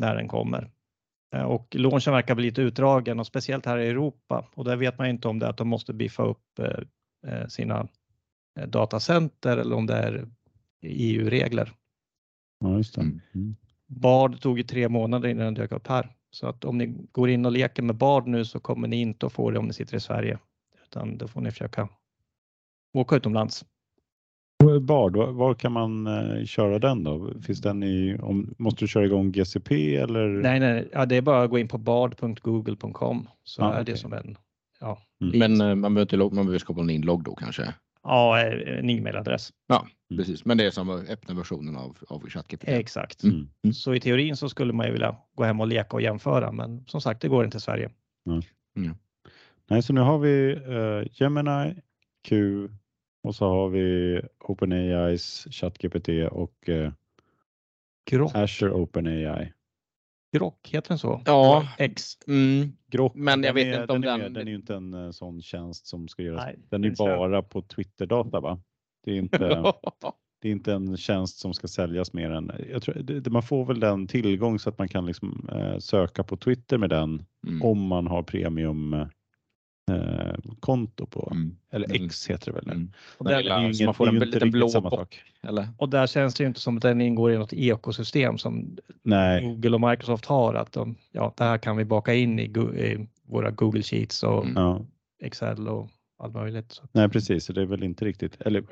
[0.00, 0.70] när den kommer.
[1.34, 4.98] Eh, Och launchen verkar bli lite utdragen och speciellt här i Europa och där vet
[4.98, 7.88] man inte om det är att de måste biffa upp eh, eh, sina
[8.66, 10.28] datacenter eller om det är
[10.82, 11.72] EU-regler.
[12.60, 13.00] Ja, just det.
[13.00, 13.56] Mm.
[13.86, 16.16] Bard tog ju tre månader innan den dök upp här.
[16.30, 19.26] Så att om ni går in och leker med Bard nu så kommer ni inte
[19.26, 20.38] att få det om ni sitter i Sverige.
[20.86, 21.88] Utan då får ni försöka
[22.94, 23.64] åka utomlands.
[24.80, 27.40] Bard, var, kan man eh, köra den då?
[27.42, 30.28] Finns den i, om, måste du köra igång GCP eller?
[30.28, 33.82] Nej, nej, ja, det är bara att gå in på bard.google.com så Ah, är det
[33.82, 33.96] okej.
[33.96, 34.36] som en,
[34.80, 35.38] ja, Mm.
[35.38, 37.74] Men eh, man behöver, inte, man behöver skapa en inlogg då kanske.
[38.08, 39.52] Ja, en e-mailadress.
[39.66, 40.18] Ja, Mm.
[40.24, 40.44] precis.
[40.44, 42.64] Men det är som öppna versionen av, av ChatGPT.
[42.68, 43.22] Exakt.
[43.24, 43.48] Mm.
[43.74, 46.84] Så i teorin så skulle man ju vilja gå hem och leka och jämföra, men
[46.86, 47.90] som sagt, det går inte i Sverige.
[49.70, 51.74] Nej, så nu har vi eh, Gemini,
[52.28, 52.68] Q
[53.22, 56.92] och så har vi OpenAIs ChatGPT och eh,
[58.10, 59.52] Grok, Azure OpenAI.
[60.32, 61.22] Grok, heter den så?
[61.24, 61.68] Ja.
[61.78, 62.02] X.
[62.26, 62.72] Mm.
[62.90, 64.74] Grok, Men jag den vet är, inte om den, är, den- den är ju inte
[64.74, 66.44] en eh, sån tjänst som ska göras.
[66.44, 68.60] Nej, den är bara på Twitter-data va?
[69.04, 69.38] Det är inte,
[70.42, 73.42] det är inte en tjänst som ska säljas mer än, jag tror, det, det- man
[73.42, 77.24] får väl den tillgång så att man kan liksom, eh, söka på Twitter med den
[77.48, 77.62] Mm.
[77.62, 79.06] om man har premium
[79.88, 81.56] eh, konto på, Mm.
[81.72, 82.04] eller Mm.
[82.06, 82.72] X heter det väl nu.
[82.72, 82.92] Mm.
[83.18, 84.98] Och där, lilla- så man inget- får det är en liten blå samma bock.
[85.00, 85.22] sak.
[85.42, 85.68] Eller?
[85.78, 89.42] och där känns det ju inte som att den ingår i något ekosystem som Nej,
[89.44, 90.54] Google och Microsoft har.
[90.54, 94.44] Att de, ja, det här kan vi baka in i, i våra Google Sheets och
[94.46, 94.82] Mm.
[95.22, 96.72] Excel och allt möjligt.
[96.72, 98.64] Så nej precis, så det är väl inte riktigt, eller eh,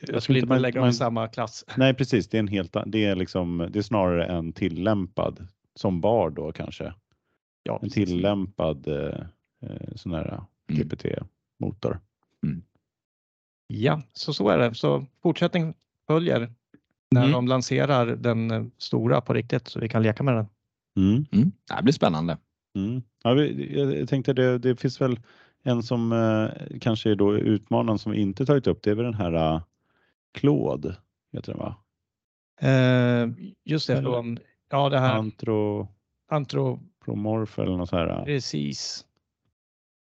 [0.00, 1.64] jag tror skulle inte man- lägga dem i samma klass.
[1.76, 6.00] Nej precis, det är en helt, det är liksom, det är snarare en tillämpad som
[6.00, 6.94] bar då kanske.
[7.62, 9.20] Ja, En tillämpad eh,
[9.62, 10.82] eh, sån här Mm.
[10.82, 11.98] GPT-motor.
[13.66, 14.74] Ja, så så är det.
[14.74, 15.74] Så fortsättning
[16.06, 16.52] följer
[17.10, 17.32] när Mm.
[17.32, 20.46] de lanserar den eh, stora på riktigt så vi kan leka med den.
[20.96, 21.24] Mm.
[21.32, 21.52] Mm.
[21.68, 22.38] Det här blir spännande.
[22.76, 23.02] Mm.
[23.22, 25.20] Ja, vi, jag tänkte det, det finns väl
[25.62, 28.82] en som eh, kanske är då utmanaren som vi inte tagit upp.
[28.82, 29.62] Det är väl den här uh,
[30.38, 30.96] Claude,
[31.32, 31.76] heter den va?
[32.60, 33.28] Eh,
[33.64, 34.38] just det, från,
[34.70, 35.88] ja det här Antro,
[36.30, 38.24] antro, Promorph eller något så här.
[38.24, 39.04] precis.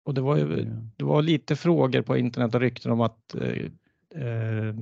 [0.04, 0.64] Och det var ju
[0.96, 3.64] det var lite frågor på internet och rykten om att eh,
[4.26, 4.74] eh,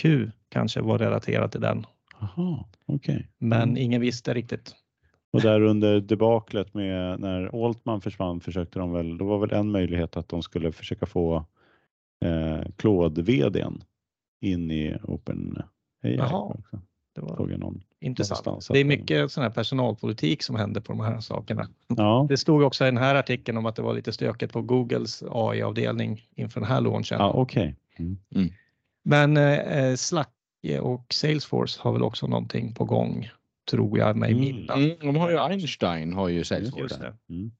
[0.00, 1.86] Q kanske var relaterat till den,
[2.20, 3.28] Jaha, okej.
[3.38, 3.76] men Mm.
[3.76, 4.74] ingen visste riktigt.
[5.32, 9.70] Och där under debaklet med när Altman försvann försökte de väl, då var väl en
[9.70, 11.44] möjlighet att de skulle försöka få
[12.24, 13.80] eh, Claude-vdn
[14.40, 15.62] in i OpenAI.
[16.00, 16.38] Jaha.
[16.38, 16.80] också.
[17.16, 18.44] Det var intressant.
[18.46, 21.68] någonstans Det är mycket sån här personalpolitik som händer på de här sakerna.
[21.88, 24.62] Ja, Det stod också i den här artikeln om att det var lite stökigt på
[24.62, 27.18] Googles AI-avdelning inför den här launchen.
[27.18, 27.76] ja okej.
[27.98, 28.18] Mm.
[29.04, 30.30] Men eh, Slack
[30.82, 33.28] och Salesforce har väl också någonting på gång,
[33.70, 34.40] tror jag mig Mm.
[34.44, 34.76] minnas.
[34.76, 34.96] Mm.
[35.00, 36.98] De har ju Einstein har ju Just Salesforce.
[36.98, 37.34] det.
[37.34, 37.50] Mm.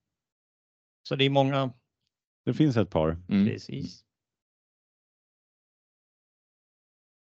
[1.08, 1.70] Så det är många,
[2.44, 3.18] Det finns ett par.
[3.28, 3.46] Mm.
[3.46, 4.02] precis.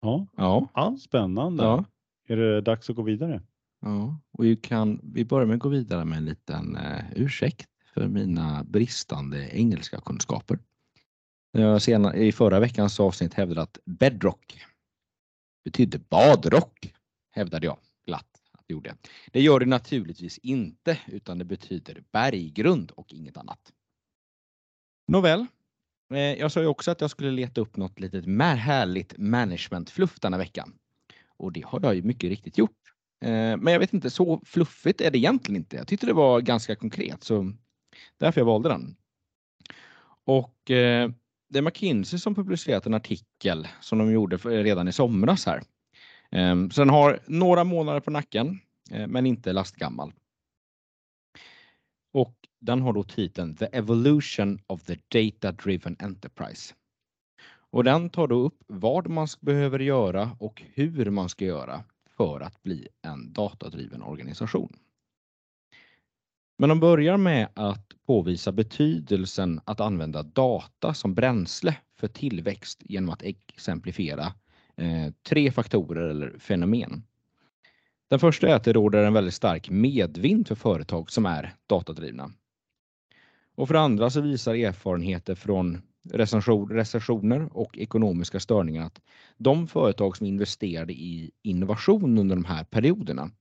[0.01, 0.67] Ja, Ja.
[0.73, 1.63] Ja, spännande.
[1.63, 1.85] Ja.
[2.27, 3.41] Är det dags att gå vidare?
[3.81, 7.69] Ja, och vi, kan, vi börjar med att gå vidare med en liten eh, ursäkt
[7.93, 10.59] för mina bristande engelska kunskaper.
[11.51, 14.61] Jag sena, I förra veckans avsnitt hävdade att bedrock
[15.63, 16.93] betydde badrock,
[17.31, 18.95] hävdade jag glatt att det gjorde.
[19.31, 23.73] Det gör det naturligtvis inte, utan det betyder berggrund och inget annat.
[25.07, 25.45] Nåväl,
[26.13, 30.19] eh, jag sa ju också att jag skulle leta upp något litet mer härligt management-fluff
[30.19, 30.73] denna veckan.
[31.37, 32.77] Och det har jag ju mycket riktigt gjort.
[33.21, 35.75] Eh, men jag vet inte, så fluffigt är det egentligen inte.
[35.75, 37.53] Jag tyckte det var ganska konkret, så
[38.17, 38.95] därför jag valde den.
[40.25, 41.11] Och eh,
[41.49, 45.63] det är McKinsey som publicerat en artikel som de gjorde redan i somras här.
[46.31, 48.59] Ehm, så den har några månader på nacken,
[48.91, 50.13] eh, men inte lastgammal.
[52.13, 56.73] Och den har då titeln The Evolution of the Data Driven Enterprise.
[57.69, 61.83] Och den tar då upp vad man behöver göra och hur man ska göra
[62.17, 64.77] för att bli en datadriven organisation.
[66.57, 73.09] Men de börjar med att påvisa betydelsen att använda data som bränsle för tillväxt genom
[73.09, 74.33] att exemplifiera
[74.75, 77.03] eh, tre faktorer eller fenomen.
[78.09, 82.31] Den första är att det råder en väldigt stark medvind för företag som är datadrivna.
[83.55, 85.81] Och för det andra så visar erfarenheter från
[86.13, 89.01] recession- recessioner och ekonomiska störningar att
[89.37, 93.31] de företag som investerade i innovation under de här perioderna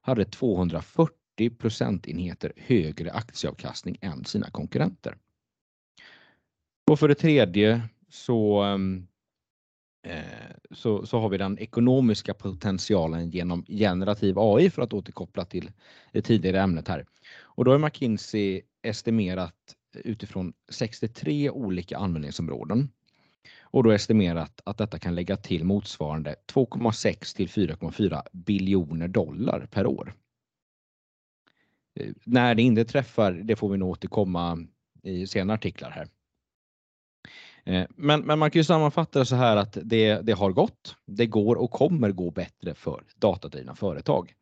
[0.00, 5.16] hade 240 procentenheter högre aktieavkastning än sina konkurrenter.
[6.90, 9.06] Och för det tredje så, ehm,
[10.06, 15.70] eh, så, så har vi den ekonomiska potentialen genom generativ AI för att återkoppla till
[16.12, 17.06] det tidigare ämnet här.
[17.40, 22.88] Och då har McKinsey estimerat utifrån 63 olika användningsområden
[23.60, 29.86] och då estimerat att detta kan lägga till motsvarande 2,6 till 4,4 biljoner dollar per
[29.86, 30.14] år.
[31.94, 34.66] Eh, när det inte träffar, det får vi nog återkomma
[35.02, 36.08] i senare artiklar här.
[37.64, 40.96] Eh, men, men man kan ju sammanfatta det så här att det, det har gått,
[41.06, 44.34] det går och kommer gå bättre för datadrivna företag.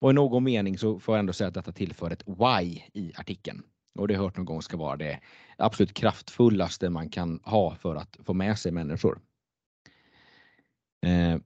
[0.00, 3.12] Och i någon mening så får jag ändå säga att detta tillför ett why i
[3.16, 3.62] artikeln.
[3.98, 5.20] Och det har jag hört någon gång ska vara det
[5.58, 9.20] absolut kraftfullaste man kan ha för att få med sig människor.
[11.06, 11.40] Eh,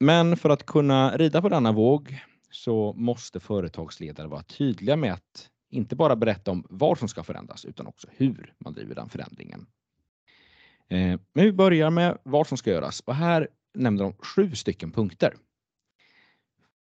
[0.00, 2.18] men för att kunna rida på denna våg
[2.50, 7.64] så måste företagsledare vara tydliga med att inte bara berätta om vad som ska förändras
[7.64, 9.66] utan också hur man driver den förändringen.
[10.88, 14.92] Eh, men vi börjar med vad som ska göras och här nämner de sju stycken
[14.92, 15.34] punkter.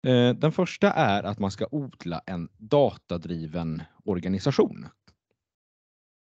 [0.07, 4.87] Eh, den första är att man ska odla en datadriven organisation.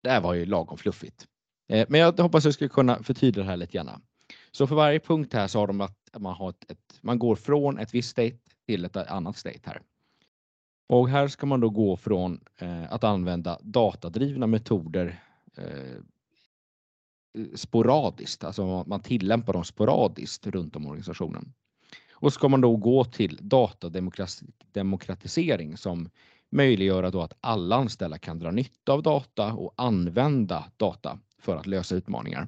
[0.03, 1.27] Det här var ju lagom fluffigt.
[1.67, 4.01] Eh, men jag hoppas jag ska kunna förtydliga det här lite grann.
[4.51, 7.79] Så för varje punkt här så har de att man har ett, man går från
[7.79, 9.81] ett visst state till ett annat state här.
[10.89, 15.21] Och här ska man då gå från eh, att använda datadrivna metoder
[17.55, 21.53] sporadiskt, alltså man tillämpar dem sporadiskt runt om organisationen.
[22.15, 26.09] Och ska man då gå till datademokratisering som
[26.51, 31.67] möjliggör då att alla anställda kan dra nytta av data och använda data för att
[31.67, 32.47] lösa utmaningar.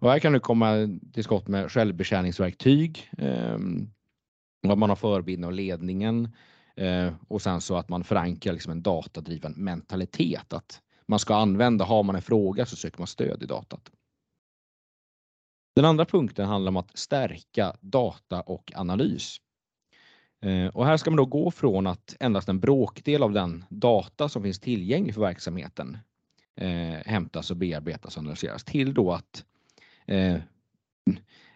[0.00, 3.90] Och här kan du komma till skott med självbetjäningsverktyg, ehm,
[4.68, 6.28] att man har förebilden och ledningen
[6.76, 10.52] eh, och sen så att man förankrar liksom en datadriven mentalitet.
[10.52, 13.90] Att man ska använda, har man en fråga så söker man stöd i datat.
[15.80, 19.36] Den andra punkten handlar om att stärka data och analys.
[20.42, 24.28] Eh, och här ska man då gå från att endast en bråkdel av den data
[24.28, 25.98] som finns tillgänglig för verksamheten
[26.56, 29.44] eh, hämtas och bearbetas och analyseras till då att
[30.06, 30.36] eh,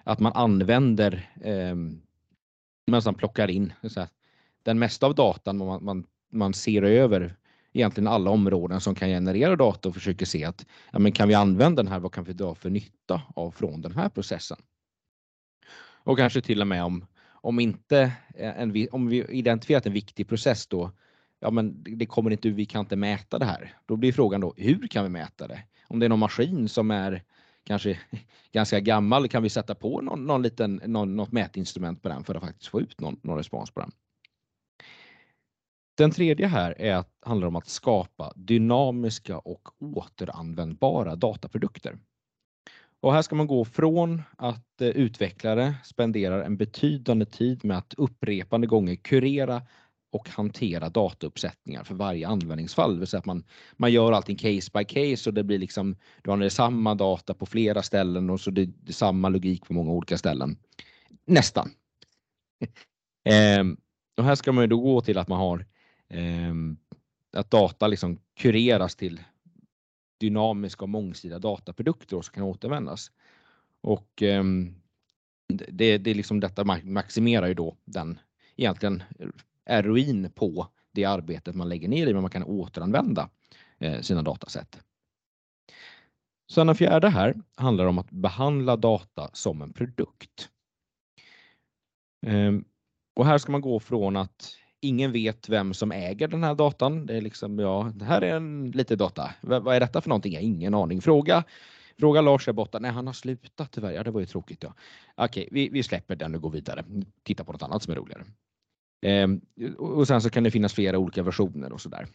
[0.05, 2.03] att man använder, ehm,
[2.87, 3.73] nästan plockar in
[4.63, 7.37] den mesta av datan man ser över
[7.75, 11.35] egentligen alla områden som kan generera data och försöker se att ja, men kan vi
[11.35, 14.59] använda den här, vad kan vi dra för nytta av från den här processen?
[16.07, 17.05] Och kanske till och med om
[17.45, 20.91] om inte eh, en, om vi identifierat en viktig process då,
[21.41, 23.77] ja men det kommer inte, vi kan inte mäta det här.
[23.87, 25.63] Då blir frågan då, hur kan vi mäta det?
[25.89, 27.23] Om det är någon maskin som är
[27.65, 27.99] kanske
[28.53, 32.35] ganska gammal, kan vi sätta på någon, någon liten, någon, något mätinstrument på den för
[32.35, 33.93] att faktiskt få ut någon, någon respons på den.
[35.97, 41.99] Den tredje här är att, handlar om att skapa dynamiska och återanvändbara dataprodukter.
[43.01, 47.95] Och här ska man gå från att eh, utvecklare spenderar en betydande tid med att
[47.95, 49.63] upprepande gånger kurera
[50.13, 52.95] och hantera datauppsättningar för varje användningsfall.
[52.95, 53.45] Det vill säga att man,
[53.77, 57.47] man gör allting case by case och det blir liksom, du har samma data på
[57.47, 60.57] flera ställen och så det, det är samma logik på många olika ställen.
[61.27, 61.71] Nästan.
[63.25, 63.77] ehm,
[64.17, 65.67] och här ska man ju då gå till att man har
[66.09, 66.77] Ehm,
[67.33, 69.21] att data liksom kureras till
[70.21, 73.13] dynamiska och mångsidiga dataprodukter och som kan återanvändas.
[73.81, 74.75] Och ehm,
[75.49, 78.19] det, det är liksom detta maximerar ju då den
[78.57, 79.03] egentligen
[79.67, 83.31] eh, ROIn på det arbetet man lägger ner i, men man kan återanvända
[83.79, 84.81] eh, sina datasätt.
[86.51, 90.49] Sen den fjärde här handlar om att behandla data som en produkt.
[92.27, 92.65] Ehm,
[93.17, 97.07] och här ska man gå från att ingen vet vem som äger den här datan.
[97.07, 99.35] Det är liksom, ja, det här är en liten data.
[99.41, 100.33] Vad är detta för någonting?
[100.33, 101.01] Jag har ingen aning.
[101.01, 101.45] Fråga,
[101.99, 102.79] fråga Lars där borta.
[102.79, 103.93] Nej, han har slutat tyvärr.
[103.93, 104.63] Ja, det var ju tråkigt.
[104.63, 104.75] Ja.
[105.15, 106.85] Okej, vi, vi släpper den och går vidare.
[107.23, 108.25] Titta på något annat som är roligare.
[109.07, 109.41] Ehm,
[109.79, 112.07] och sen så kan det finnas flera olika versioner och så där.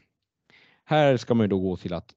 [0.86, 2.14] Här ska man ju då gå till att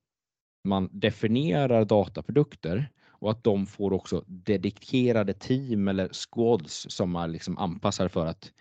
[0.64, 7.58] man definierar dataprodukter och att de får också dedikerade team eller squads som man liksom
[7.58, 8.52] anpassar för att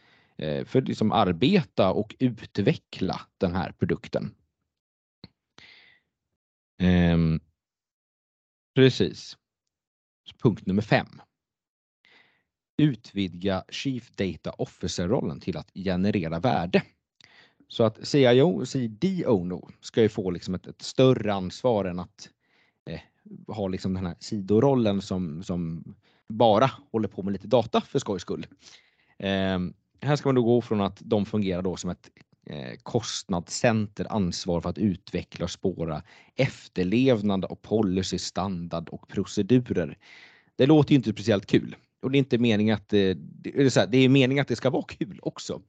[0.42, 4.36] Eh, för liksom arbeta och utveckla den här produkten.
[6.82, 7.40] Ehm,
[8.76, 9.38] precis.
[10.44, 11.22] Punkt nummer fem.
[12.78, 16.84] Utvidga Chief Data Officer-rollen till att generera värde.
[17.68, 22.30] Så att CIO och CDO ska ju få liksom ett, ett större ansvar än att
[22.90, 23.00] eh,
[23.48, 25.84] ha liksom den här sidorollen som, som
[26.28, 28.48] bara håller på med lite data för skojs skull.
[29.18, 29.60] Eh,
[30.02, 32.10] här ska man då gå från att de fungerar då som ett
[32.46, 36.04] eh, kostnadscenter ansvar för att utveckla och spåra
[36.36, 39.98] efterlevnad och policy, standard och procedurer.
[40.56, 43.62] Det låter ju inte speciellt kul och det är inte meningen att eh, det, det
[43.62, 45.62] är, så här, det är meningen att det ska vara kul också.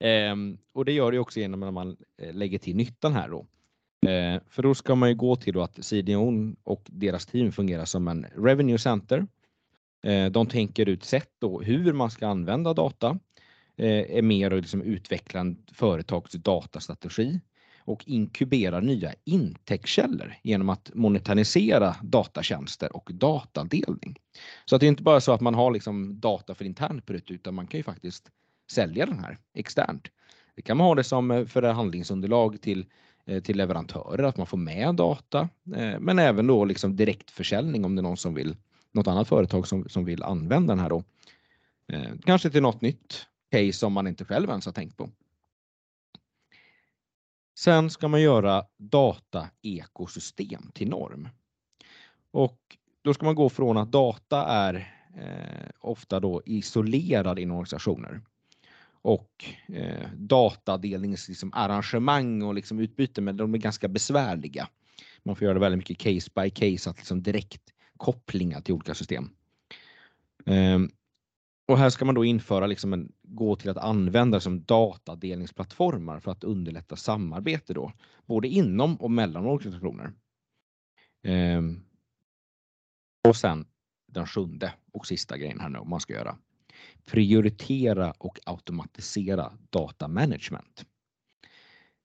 [0.00, 3.46] Ehm, och det gör det också genom att man eh, lägger till nyttan här då.
[4.06, 7.84] Ehm, för då ska man ju gå till då att CDON och deras team fungerar
[7.84, 9.26] som en revenue center.
[10.02, 13.18] Ehm, de tänker ut sätt då hur man ska använda data
[13.76, 17.40] Eh, är mer att liksom utveckla en företags datastrategi
[17.84, 24.16] och inkuberar nya intäktskällor genom att monetarisera datatjänster och datadelning.
[24.64, 27.30] Så att det är inte bara så att man har liksom data för internt bruk
[27.30, 28.30] utan man kan ju faktiskt
[28.70, 30.08] sälja den här externt.
[30.56, 32.86] Det kan man ha det som eh, förhandlingsunderlag till,
[33.26, 35.48] eh, till leverantörer, att man får med data,
[35.98, 38.56] men även då liksom direktförsäljning om det är någon som vill,
[38.92, 41.04] något annat företag som, som vill använda den här då.
[42.24, 45.10] Kanske till något nytt case som man inte själv ens har tänkt på.
[47.58, 51.28] Sen ska man göra dataekosystem till norm.
[52.30, 52.58] Och
[53.02, 54.74] då ska man gå från att data är
[55.16, 58.20] eh, ofta då isolerad inom organisationer
[59.02, 64.68] och eh, datadelningsarrangemang liksom, och liksom utbyte, men de är ganska besvärliga.
[65.22, 67.62] Man får göra väldigt mycket case by case, att liksom direkt
[67.96, 69.30] kopplingar till olika system.
[70.46, 70.78] Eh,
[71.72, 76.30] och här ska man då införa liksom en, gå till att använda som datadelningsplattformar för
[76.30, 77.92] att underlätta samarbete då,
[78.26, 80.12] både inom och mellan organisationer.
[81.26, 81.84] Um,
[83.28, 83.64] och sen
[84.08, 86.36] den sjunde och sista grejen här nu om man ska göra.
[87.04, 90.84] Prioritera och automatisera data management.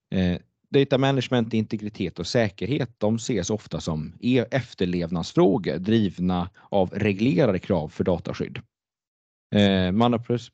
[0.09, 0.39] Eh,
[0.70, 7.89] data management, integritet och säkerhet, de ses ofta som e- efterlevnadsfrågor drivna av reglerade krav
[7.89, 8.61] för dataskydd.
[9.52, 9.91] Eh,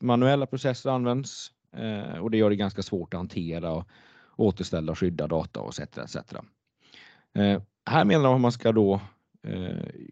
[0.00, 3.88] manuella processer används eh, och det gör det ganska svårt att hantera och
[4.36, 5.98] återställa och skydda data och etc.
[5.98, 6.16] etc.
[7.34, 9.00] Eh, här menar de att man ska då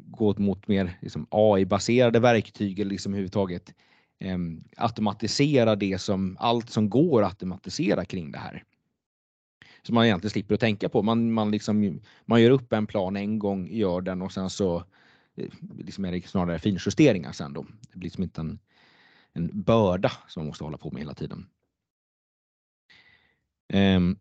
[0.04, 3.74] gå mot mer liksom AI-baserade verktyg eller liksom överhuvudtaget
[4.18, 8.64] ehm, automatisera det som allt som går att automatisera kring det här.
[9.82, 11.02] Så man egentligen slipper att tänka på.
[11.02, 14.84] Man, man, liksom, man gör upp en plan en gång, gör den och sen så
[15.78, 17.66] liksom är det snarare finjusteringar sen då.
[17.92, 18.58] Det blir liksom inte en,
[19.32, 21.46] en börda som man måste hålla på med hela tiden.
[23.72, 24.18] Um,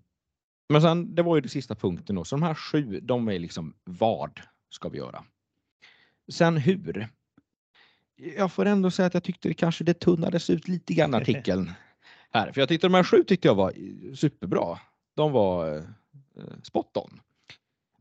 [0.70, 3.40] men sen, det var ju den sista punkten då, så de här sju, de är
[3.40, 4.40] liksom vad
[4.70, 5.24] ska vi göra?
[6.32, 7.10] Sen hur?
[8.16, 11.72] Jag får ändå säga att jag tyckte det kanske det tunnades ut lite grann artikeln
[12.32, 13.74] här, för jag tyckte de här sju tyckte jag var
[14.16, 14.80] superbra.
[15.16, 17.20] De var eh, spot on.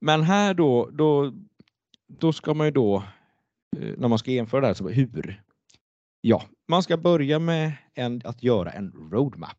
[0.00, 1.32] Men här då, då,
[2.06, 2.96] då ska man ju då,
[3.76, 5.42] eh, när man ska jämföra det här, så hur?
[6.20, 9.58] Ja, man ska börja med en, att göra en roadmap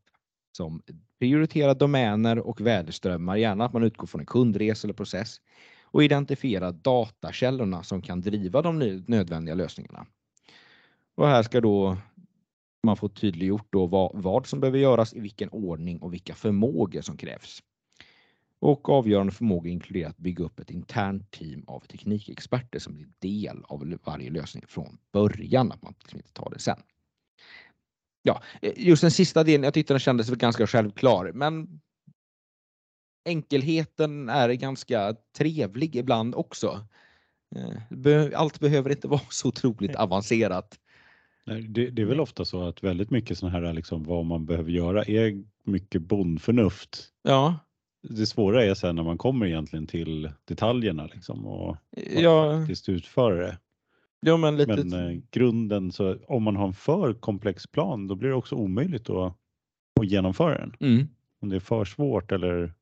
[0.57, 0.81] som
[1.19, 5.41] prioriterar domäner och väderströmmar, gärna att man utgår från en kundresa eller process
[5.83, 10.05] och identifiera datakällorna som kan driva de nödvändiga lösningarna.
[11.15, 11.97] Och här ska då
[12.83, 17.01] man få tydliggjort då vad, vad som behöver göras, i vilken ordning och vilka förmågor
[17.01, 17.63] som krävs.
[18.59, 23.63] Och avgörande förmåga inkluderar att bygga upp ett internt team av teknikexperter som blir del
[23.63, 26.77] av varje lösning från början, att man liksom inte tar det sen.
[28.23, 28.41] Ja,
[28.75, 31.81] just den sista delen, jag tyckte den kändes ganska självklar, men
[33.25, 36.87] enkelheten är ganska trevlig ibland också.
[37.55, 40.79] Eh, allt behöver inte vara så otroligt avancerat.
[41.45, 44.71] Det, det är väl ofta så att väldigt mycket sådana här liksom vad man behöver
[44.71, 47.07] göra är mycket bondförnuft.
[47.23, 47.59] Ja.
[48.09, 51.77] Det svåra är sen när man kommer egentligen till detaljerna liksom och,
[52.15, 52.59] ja.
[52.59, 53.57] faktiskt utföra det.
[54.25, 54.83] Ja, men lite...
[54.83, 58.55] men eh, grunden, så om man har en för komplex plan då blir det också
[58.55, 59.33] omöjligt att,
[59.99, 60.75] att genomföra den.
[60.79, 61.07] Mm.
[61.41, 62.73] Om det är för svårt eller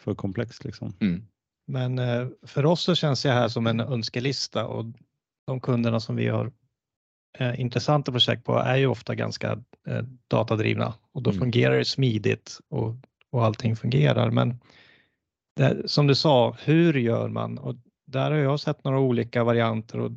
[0.00, 0.64] för komplext.
[0.64, 0.92] Liksom.
[1.00, 1.26] Mm.
[1.66, 4.84] Men eh, för oss så känns det här som en önskelista och
[5.46, 6.52] de kunderna som vi har
[7.38, 11.40] eh, intressanta projekt på är ju ofta ganska eh, datadrivna och då mm.
[11.40, 12.96] fungerar det smidigt och,
[13.30, 14.30] och allting fungerar.
[14.30, 14.58] Men
[15.56, 17.58] det, som du sa, hur gör man?
[17.58, 17.76] Och
[18.12, 20.10] där har jag sett några olika varianter och,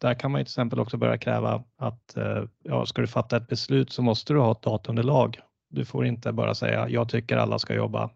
[0.00, 3.48] där kan man till exempel också börja kräva att eh, ja, ska du fatta ett
[3.48, 5.38] beslut så måste du ha ett dataunderlag.
[5.70, 8.10] Du får inte bara säga jag tycker alla ska jobba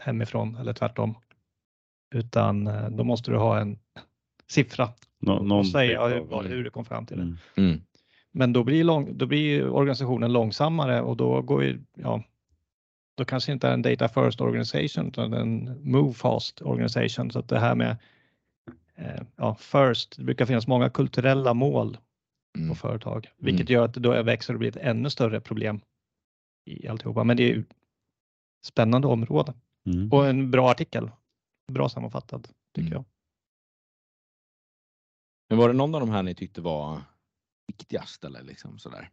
[0.00, 1.14] hemifrån eller tvärtom.
[2.14, 3.78] Utan eh, då måste du ha en
[4.50, 4.88] siffra
[5.20, 7.22] Nå, och säga hur, hur du kom fram till det.
[7.22, 7.38] Mm.
[7.56, 7.80] Mm.
[8.32, 12.22] Men då blir, lång, då blir organisationen långsammare och då går ju, ja,
[13.14, 17.30] då kanske inte är en data first organisation utan en move fast organisation.
[17.30, 17.96] Så att det här med
[19.36, 21.98] ja, first, det brukar finnas många kulturella mål
[22.56, 22.68] mm.
[22.68, 23.74] på företag, vilket mm.
[23.74, 25.80] gör att då växer och blir ett ännu större problem
[26.70, 27.24] i alltihopa.
[27.24, 27.64] Men det är ju
[28.64, 29.54] spännande område.
[29.86, 30.12] Mm.
[30.12, 31.10] Och en bra artikel.
[31.72, 32.92] Bra sammanfattad tycker Mm.
[32.92, 33.04] jag.
[35.48, 37.02] Men var det någon av de här ni tyckte var
[37.66, 39.10] viktigast eller liksom sådär?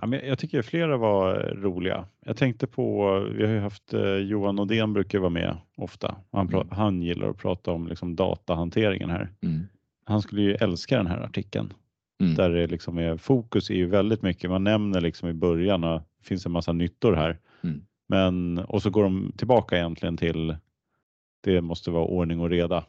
[0.00, 2.06] Ja, men jag tycker flera var roliga.
[2.26, 6.16] Jag tänkte på, vi har ju haft eh, Johan Odén brukar vara med ofta.
[6.32, 6.68] Han, Mm.
[6.70, 9.28] han gillar att prata om liksom datahanteringen här.
[9.42, 9.60] Mm.
[10.04, 11.72] Han skulle ju älska den här artikeln.
[12.20, 12.34] Mm.
[12.34, 16.02] Där det liksom är, fokus är ju väldigt mycket, man nämner liksom i början att
[16.18, 17.38] det finns en massa nyttor här.
[17.62, 17.84] Mm.
[18.08, 20.56] Men, och så går de tillbaka egentligen till
[21.40, 22.76] det måste vara ordning och reda.
[22.76, 22.84] eh,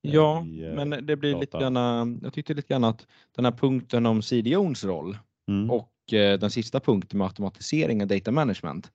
[0.00, 1.70] Ja, i, eh, men det blir lite data.
[1.70, 5.16] grann, jag tyckte lite grann att den här punkten om CDOns roll
[5.48, 5.70] Mm.
[5.70, 8.92] och den sista punkten med automatisering och data management.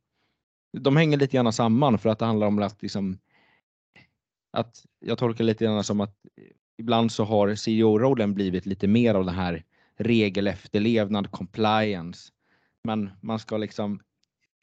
[0.77, 3.17] De hänger lite grann samman för att det handlar om att liksom
[4.51, 6.15] att jag tolkar lite grann som att
[6.77, 9.63] ibland så har CEO-rollen blivit lite mer av den här
[9.97, 12.31] regelefterlevnad, compliance.
[12.83, 13.99] Men man ska liksom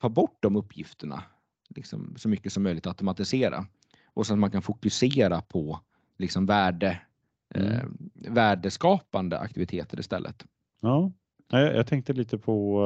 [0.00, 1.22] ta bort de uppgifterna
[1.68, 3.66] liksom, så mycket som möjligt automatisera
[4.04, 5.80] och så att man kan fokusera på
[6.18, 7.00] liksom värde,
[7.54, 7.84] eh,
[8.14, 10.46] värdeskapande aktiviteter istället.
[10.80, 11.12] Ja,
[11.50, 12.82] jag, tänkte lite på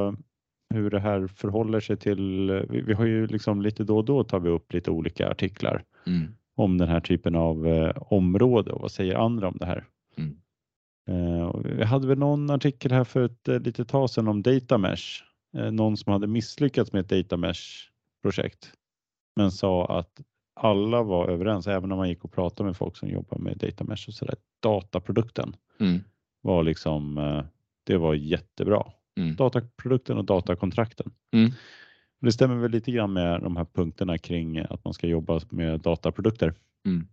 [0.71, 4.05] eh, hur det här förhåller sig till, eh, vi, har ju liksom lite då och
[4.05, 6.35] då tar vi upp lite olika artiklar Mm.
[6.57, 9.85] om den här typen av eh, område och vad säger andra om det här?
[10.17, 10.37] Mm.
[11.65, 15.23] Vi hade väl någon artikel här för ett litet tag sedan om data mesh.
[15.73, 17.63] Någon som hade misslyckats med ett data mesh
[18.23, 18.73] projekt
[19.37, 20.21] men sa att
[20.61, 23.85] alla var överens, även om man gick och pratade med folk som jobbar med data
[23.85, 24.35] mesh och sådär.
[24.63, 26.01] Dataprodukten Mm.
[26.43, 27.19] var liksom,
[27.85, 28.93] det var jättebra.
[29.17, 29.37] Mm.
[29.37, 31.13] Dataprodukten och datakontrakten.
[31.33, 31.51] Mm.
[32.21, 35.81] Det stämmer väl lite grann med de här punkterna kring att man ska jobba med
[35.81, 36.55] dataprodukter.
[36.87, 37.09] Mm.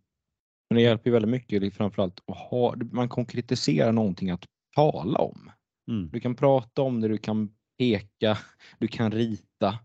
[0.70, 4.46] Men det hjälper ju väldigt mycket, framförallt att ha, man konkretiserar någonting att
[4.76, 5.52] tala om.
[5.88, 6.10] Mm.
[6.10, 8.38] Du kan prata om det, du kan peka,
[8.80, 9.80] du kan rita.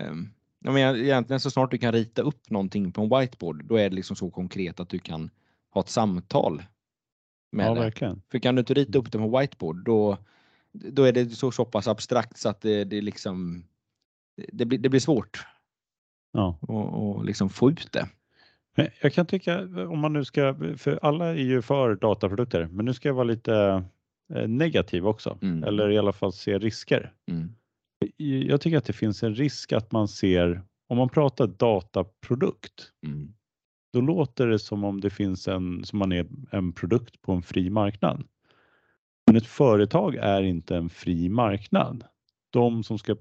[0.00, 0.28] Ehm,
[0.64, 3.90] ja, men egentligen så snart du kan rita upp någonting på en whiteboard, då är
[3.90, 5.30] det liksom så konkret att du kan
[5.70, 6.62] ha ett samtal
[7.52, 7.80] med Ja, det.
[7.80, 8.22] verkligen.
[8.30, 10.18] För kan du inte rita upp det på whiteboard då,
[10.72, 13.64] då är det så, så pass abstrakt så att det, det liksom
[14.52, 15.46] det blir, det blir svårt
[16.32, 16.58] Ja.
[16.62, 16.70] att,
[17.20, 18.08] att liksom få ut det.
[19.02, 22.94] Jag kan tycka om man nu ska, för alla är ju för dataprodukter, men nu
[22.94, 23.84] ska jag vara lite
[24.34, 25.64] eh, negativ också, Mm.
[25.64, 27.12] eller i alla fall se risker.
[27.30, 27.54] Mm.
[28.48, 33.34] Jag tycker att det finns en risk att man ser, om man pratar dataprodukt, Mm.
[33.92, 37.42] Då låter det som om det finns en, som man är en produkt på en
[37.42, 38.24] fri marknad.
[39.26, 42.04] Men ett företag är inte en fri marknad.
[42.50, 43.16] De som ska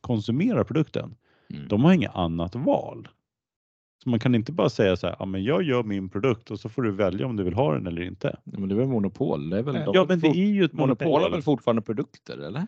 [0.00, 1.14] konsumera produkten,
[1.50, 1.68] Mm.
[1.68, 3.08] de har inget annat val.
[4.04, 6.60] Så man kan inte bara säga så här, ja men jag gör min produkt och
[6.60, 8.36] så får du välja om du vill ha den eller inte.
[8.44, 9.50] Ja, men det är väl monopol?
[9.50, 11.22] Det är väl, Ja men det är ju ett monopol monopol.
[11.22, 12.66] har väl fortfarande produkter eller?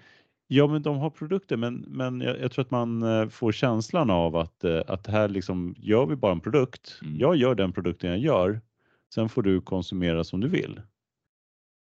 [0.51, 4.11] Ja men de har produkter men, men jag, jag tror att man eh, får känslan
[4.11, 6.99] av att, eh, att här liksom gör vi bara en produkt.
[7.03, 7.18] Mm.
[7.18, 8.61] Jag gör den produkten jag gör.
[9.14, 10.80] Sen får du konsumera som du vill.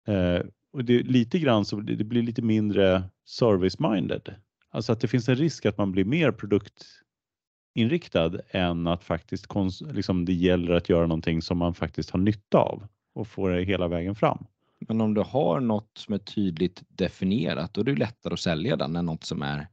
[0.08, 0.42] Eh,
[0.74, 4.34] och det är lite grann så det blir lite mindre service-minded.
[4.70, 9.48] Alltså att det finns en risk att man blir mer produktinriktad än att faktiskt
[9.92, 13.64] liksom det gäller att göra någonting som man faktiskt har nytta av och får det
[13.64, 14.46] hela vägen fram.
[14.88, 18.76] Men om du har något som är tydligt definierat då är det lättare att sälja
[18.76, 19.68] den än något som är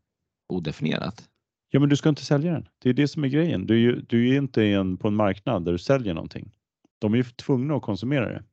[0.48, 1.28] odefinierat.
[1.70, 2.68] Ja, men du ska inte sälja den.
[2.78, 3.66] Det är det som är grejen.
[3.66, 6.52] Du är ju du är inte en, på en marknad där du säljer någonting.
[6.98, 8.44] De är ju tvungna att konsumera det.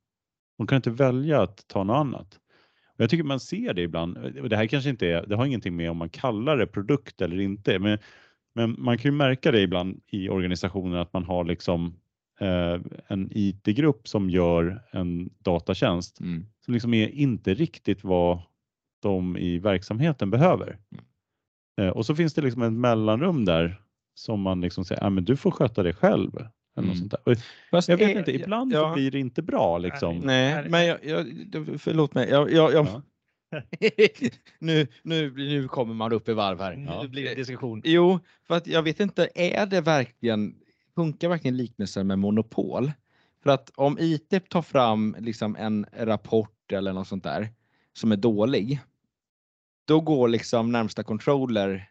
[0.57, 2.39] De kan inte välja att ta något annat.
[2.93, 4.17] Och jag tycker man ser det ibland.
[4.17, 7.21] Och det här kanske inte är, det har ingenting med om man kallar det produkt
[7.21, 7.79] eller inte.
[7.79, 7.99] Men,
[8.55, 11.99] men man kan ju märka det ibland i organisationer att man har liksom
[13.07, 16.45] en IT-grupp som gör en datatjänst Mm.
[16.65, 18.39] som liksom är inte riktigt vad
[19.01, 20.77] de i verksamheten behöver.
[21.81, 23.81] Eh, och så finns det liksom ett mellanrum där
[24.15, 26.31] som man liksom säger, ah, men du får sköta det själv.
[26.35, 26.89] Eller Mm.
[26.89, 27.19] något sånt där.
[27.31, 27.37] Och
[27.71, 28.89] Fast jag vet är- inte, ibland ja.
[28.89, 30.17] så blir det inte bra liksom.
[30.17, 31.25] Nej, men jag, jag,
[31.77, 32.29] förlåt mig.
[32.29, 33.01] Jag, jag, jag, Ja.
[34.59, 36.75] nu, nu, nu kommer man upp i varv här.
[37.01, 37.81] Nu blir det diskussion.
[37.85, 40.55] Jo, för att jag vet inte, är det verkligen,
[40.95, 42.91] funkar verkligen liknelsen med monopol?
[43.43, 47.49] För att om IT tar fram liksom en rapport eller något sånt där
[47.93, 48.79] som är dålig,
[49.85, 51.89] då går liksom närmsta controller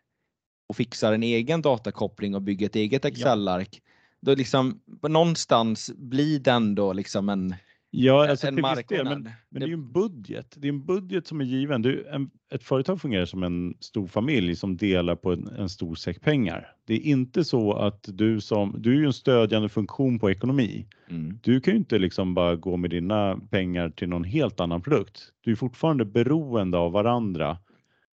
[0.67, 3.83] och fixar en egen datakoppling och bygger ett eget Excel-ark.
[4.21, 7.55] Då liksom någonstans blir den då liksom en,
[7.95, 10.55] Ja, alltså en till viss del, men, men det är ju en budget.
[10.57, 11.83] Det är en budget som är given.
[11.83, 15.95] Du, en, ett företag fungerar som en stor familj som delar på en, en stor
[15.95, 16.69] säck pengar.
[16.87, 20.87] Det är inte så att du som, du är ju en stödjande funktion på ekonomi.
[21.11, 21.39] Mm.
[21.43, 25.23] Du kan ju inte liksom bara gå med dina pengar till någon helt annan produkt.
[25.41, 27.59] Du är fortfarande beroende av varandra.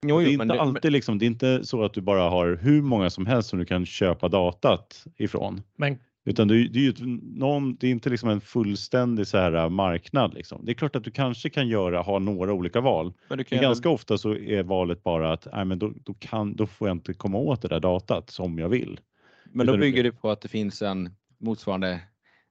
[0.07, 2.01] Jo, det är jo, inte men det- alltid liksom, det är inte så att du
[2.01, 5.63] bara har hur många som helst som du kan köpa datat ifrån.
[5.77, 5.99] Men
[6.29, 9.53] Utan det, är- det är ju någon, det är inte liksom en fullständig så här
[9.53, 10.65] äh, marknad liksom.
[10.65, 13.13] Det är klart att du kanske kan göra, ha några olika val.
[13.29, 16.67] men Men ganska ofta så är valet bara att nej, men då, då, kan, då
[16.67, 19.01] får jag inte komma åt det där datat som jag vill.
[19.45, 22.01] Men då bygger det på att det finns en motsvarande,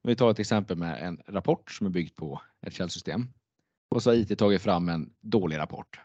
[0.03, 3.27] vi tar ett exempel med en rapport som är byggd på ett källsystem.
[3.89, 5.99] Och så har IT tagit fram en dålig rapport.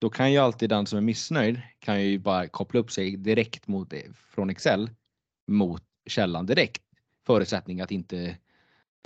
[0.00, 3.68] Då kan ju alltid den som är missnöjd kan ju bara koppla upp sig direkt
[3.68, 3.92] mot
[4.34, 4.90] från Excel
[5.46, 6.82] mot källan direkt.
[7.26, 8.36] Förutsättning att inte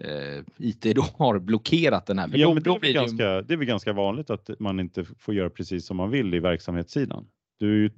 [0.02, 2.28] eh, IT då har blockerat den här.
[2.28, 4.50] För Ja, men det, är blir det ju, ganska, det är väl ganska vanligt att
[4.58, 7.26] man inte får göra precis som man vill i verksamhetssidan.
[7.58, 7.88] Du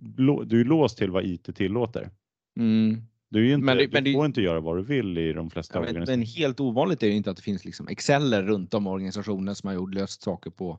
[0.45, 2.11] du är låst till vad IT tillåter.
[2.59, 5.33] mm, Du, inte, Men det- du men det- får inte göra vad du vill i
[5.33, 6.17] de flesta organisationer.
[6.17, 9.67] men helt ovanligt är det inte att det finns liksom Exceler runt om organisationen som
[9.67, 10.79] har gjort löst saker på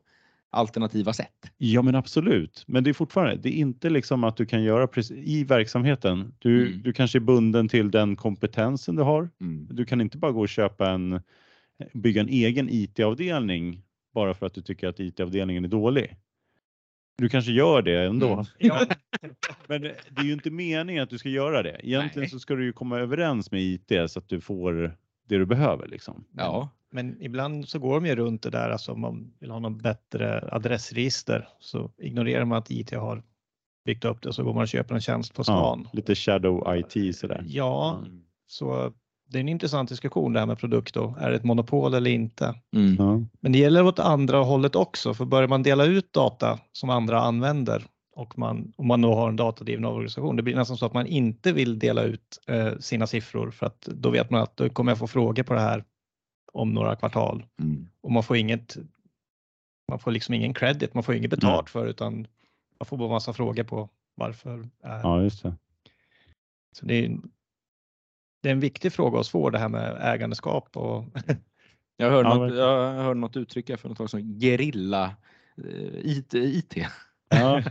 [0.54, 1.50] alternativa sätt.
[1.56, 4.86] Ja men absolut, men det är fortfarande, det är inte liksom att du kan göra
[4.86, 6.34] precis i verksamheten.
[6.38, 6.82] Du, Mm.
[6.82, 9.30] du kanske är bunden till den kompetensen du har.
[9.40, 9.68] Mm.
[9.70, 11.20] Du kan inte bara gå och köpa en,
[11.92, 13.82] bygga en egen IT-avdelning
[14.14, 16.16] bara för att du tycker att IT-avdelningen är dålig.
[17.18, 18.32] Du kanske gör det ändå.
[18.32, 18.44] Mm.
[18.58, 18.86] Ja,
[19.68, 21.80] Men det det är ju inte meningen att du ska göra det.
[21.82, 22.30] Egentligen Nej.
[22.30, 24.96] så ska du ju komma överens med IT så att du får
[25.28, 26.24] det du behöver liksom.
[26.36, 29.58] Ja, men ibland så går de ju runt det där, alltså om man vill ha
[29.58, 33.22] någon bättre adressregister så ignorerar man att IT har
[33.84, 35.88] byggt upp det så går man och köper en tjänst på Ja, stan.
[35.92, 37.44] lite shadow IT sådär.
[37.48, 38.22] Ja, Mm.
[38.46, 38.92] så
[39.28, 41.16] det är en intressant diskussion det här med produkt då.
[41.20, 42.54] Är det ett monopol eller inte?
[42.76, 42.96] mm.
[42.98, 43.20] Ja.
[43.40, 47.20] Men det gäller åt andra hållet också, för börjar man dela ut data som andra
[47.20, 47.82] använder
[48.16, 51.06] och man, om man då har en datadriven organisation, det blir nästan så att man
[51.06, 54.90] inte vill dela ut eh, sina siffror för att då vet man att då kommer
[54.92, 55.84] jag få frågor på det här
[56.52, 57.88] om några kvartal Mm.
[58.00, 58.76] och man får inget.
[59.88, 62.26] Man får liksom ingen credit, man får inget betalt för utan
[62.78, 64.68] man får bara massa frågor på varför.
[64.82, 65.00] Är.
[65.02, 65.54] ja, just det.
[66.76, 67.18] Så det, är,
[68.42, 71.04] det är en viktig fråga att få det här med ägandeskap och
[71.96, 75.16] Jag hörde, Ja, något, jag hörde något uttryck här för något tag sedan, gerilla
[75.56, 76.34] eh, IT.
[76.34, 76.74] IT.
[77.34, 77.62] Ja.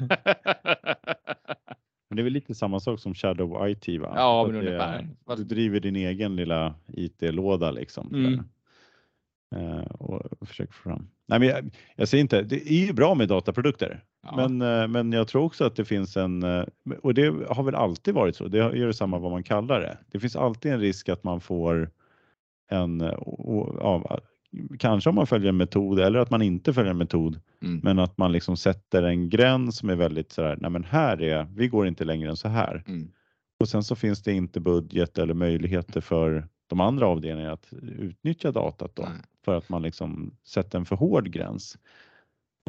[2.10, 4.14] Men det är väl lite samma sak som Shadow IT va?
[4.16, 5.08] Ja, Att men ungefär.
[5.38, 8.10] Du driver din egen lilla IT-låda liksom.
[8.14, 8.32] Mm.
[8.32, 8.46] sådär.
[9.56, 11.08] Eh, och försöker få fram.
[11.28, 14.04] Nej, men jag, jag säger inte, det är ju bra med dataprodukter.
[14.24, 14.36] Ja.
[14.36, 16.64] Men, eh, men jag tror också att det finns en, eh,
[17.02, 19.98] och det har väl alltid varit så, det gör detsamma vad man kallar det.
[20.12, 21.90] Det finns alltid en risk att man får
[22.70, 24.20] en, ja,
[24.80, 27.80] kanske om man följer en metod eller att man inte följer en metod, Mm.
[27.84, 31.48] men att man liksom sätter en gräns som är väldigt sådär, nej men här är,
[31.56, 32.84] vi går inte längre än så här.
[32.88, 33.12] Mm.
[33.60, 38.52] Och sen så finns det inte budget eller möjligheter för de andra avdelningarna att utnyttja
[38.52, 39.12] datat då Nej.
[39.46, 41.78] för att man liksom sätter en för hård gräns.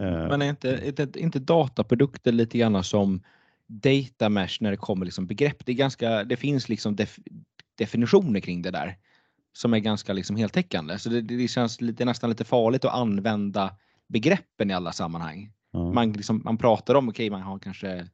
[0.00, 3.22] Eh, Men är inte, är inte, inte dataprodukter lite grann som
[3.66, 5.66] data mesh när det kommer liksom begrepp?
[5.66, 7.18] Det, är ganska, det finns liksom def,
[7.78, 8.96] definitioner kring det där
[9.56, 10.98] som är ganska liksom heltäckande.
[10.98, 13.76] Så det, det känns lite, nästan lite farligt att använda
[14.08, 15.52] begreppen i alla sammanhang.
[15.72, 15.92] ja.
[15.92, 18.08] Man, liksom, man pratar om, okej man har kanske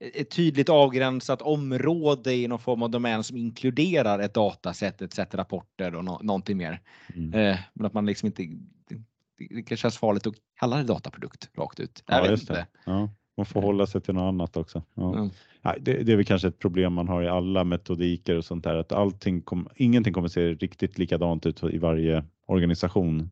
[0.00, 5.34] ett tydligt avgränsat område i någon form av domän som inkluderar ett datasätt, ett sätt
[5.34, 6.80] rapporter och nå någonting mer.
[7.14, 7.34] Mm.
[7.34, 8.42] Eh, men att man liksom inte,
[8.88, 8.98] det,
[9.38, 12.02] det kanske känns farligt att kalla det dataprodukt rakt ut.
[12.06, 12.52] Jag Ja, vet inte.
[12.52, 12.66] det.
[12.86, 14.82] Ja, man får hålla sig till något annat också.
[14.94, 15.30] Ja.
[15.62, 18.64] Nej, det, det är väl kanske ett problem man har i alla metodiker och sånt
[18.64, 23.30] där, att allting kom, ingenting kommer se riktigt likadant ut i varje organisation.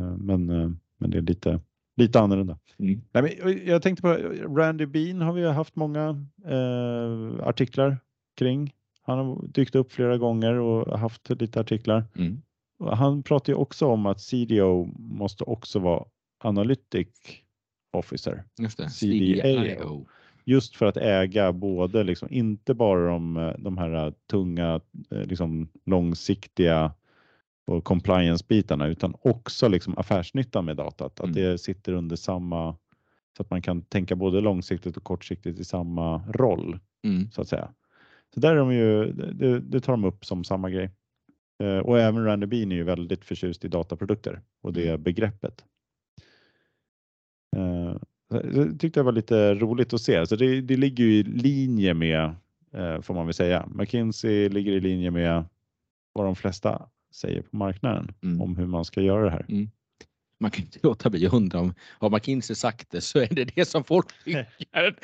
[0.00, 1.60] Eh, Men, eh, men det är lite,
[1.96, 2.58] lite annorlunda.
[2.78, 3.00] Mm.
[3.12, 4.08] Nej, men jag tänkte på
[4.56, 7.98] Randy Bean har vi haft många eh, artiklar
[8.36, 8.74] kring.
[9.02, 12.04] Han har dykt upp flera gånger och haft lite artiklar.
[12.16, 12.42] Mm.
[12.90, 16.04] Han pratar ju också om att CDO måste också vara
[16.44, 17.08] Analytic
[17.90, 18.44] Officer.
[18.58, 18.90] Just det.
[18.90, 20.06] CDIO.
[20.44, 24.80] Just för att äga både, liksom, inte bara de, eh, de här eh, tunga,
[25.10, 26.92] eh, liksom, långsiktiga
[27.66, 31.20] och compliance-bitarna utan också liksom affärsnyttan med datat.
[31.20, 31.34] Att Mm.
[31.34, 32.76] det sitter under samma,
[33.36, 37.30] så att man kan tänka både långsiktigt och kortsiktigt i samma roll Mm.
[37.30, 37.70] så att säga.
[38.34, 40.90] Så där är de ju, det, det tar de upp som samma grej.
[41.62, 45.64] Eh, och även Randy Bean är ju väldigt förtjust i dataprodukter och det begreppet.
[47.56, 47.94] Eh,
[48.42, 50.26] det tyckte jag var lite roligt att se.
[50.26, 52.34] Så det, det ligger ju i linje med,
[52.72, 53.66] eh, får man väl säga.
[53.74, 55.44] McKinsey ligger i linje med
[56.12, 58.40] vad de flesta säger på marknaden Mm.
[58.40, 59.46] om hur man ska göra det här.
[60.42, 63.44] Man kan inte låta bli att undra om har McKinsey sagt det så är det
[63.44, 64.46] det som folk tycker.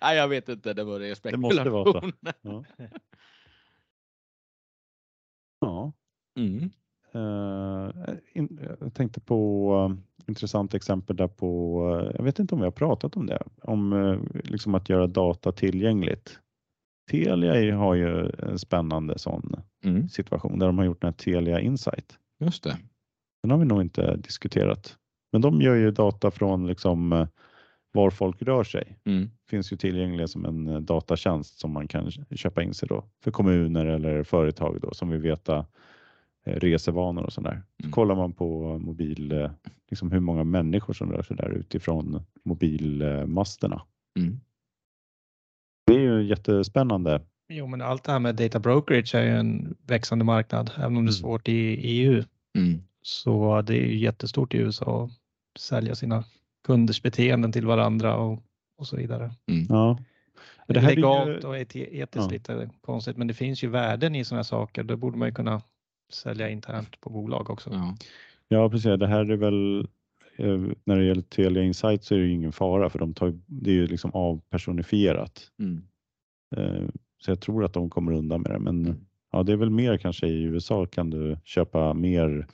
[0.00, 0.72] Nej, jag vet inte.
[0.74, 2.00] Det var det Det måste vara så.
[2.00, 2.12] spekulation.
[2.42, 2.64] Ja.
[5.60, 5.92] ja.
[6.38, 6.70] Mm.
[7.16, 9.96] Eh, in, jag tänkte på uh,
[10.26, 13.92] intressant exempel där på, eh, jag vet inte om vi har pratat om det, om
[13.92, 16.40] eh, liksom att göra data tillgängligt.
[17.10, 20.08] Telia har ju en spännande sån Mm.
[20.08, 22.18] situation där de har gjort den här Telia Insight.
[22.40, 22.78] Just det.
[23.42, 24.96] Den har vi nog inte diskuterat.
[25.32, 27.28] Men de gör ju data från liksom eh,
[27.92, 28.98] var folk rör sig.
[29.04, 29.30] Mm.
[29.50, 33.30] Finns ju tillgängliga som en eh, datatjänst som man kan köpa in sig då för
[33.30, 35.64] kommuner eller företag då som vill veta eh,
[36.46, 37.62] resevanor och sådär.
[37.76, 37.92] Så Mm.
[37.92, 39.50] kollar man på mobil, eh,
[39.90, 43.82] liksom hur många människor som rör sig där utifrån mobilmasterna.
[44.18, 44.40] Mm.
[45.86, 47.22] Det är ju jättespännande.
[47.48, 50.94] Jo, men allt det här med data brokerage är ju en växande marknad, även om
[50.94, 51.12] det är Mm.
[51.12, 52.24] svårt i EU.
[52.58, 52.82] Mm.
[53.02, 56.24] Så det är ju jättestort i USA att sälja sina
[56.66, 58.42] kunders beteenden till varandra och,
[58.78, 59.30] och så vidare.
[59.68, 59.98] Ja.
[60.68, 62.28] Det, här är ju- legalt och et- etiskt Ja.
[62.30, 64.82] lite konstigt, men det finns ju värden i sådana saker.
[64.82, 65.60] Då borde man ju kunna
[66.12, 67.70] sälja internt på bolag också.
[67.72, 67.96] Ja.
[68.48, 68.98] Ja, precis.
[68.98, 69.80] Det här är väl
[70.36, 73.38] eh, när det gäller Telia Insight så är det ju ingen fara för de tar,
[73.46, 75.50] det är ju liksom avpersonifierat.
[75.58, 75.82] Mm.
[76.56, 76.88] Eh,
[77.18, 78.58] så jag tror att de kommer undan med det.
[78.58, 79.06] Men Mm.
[79.32, 82.46] ja, det är väl mer kanske i USA kan du köpa mer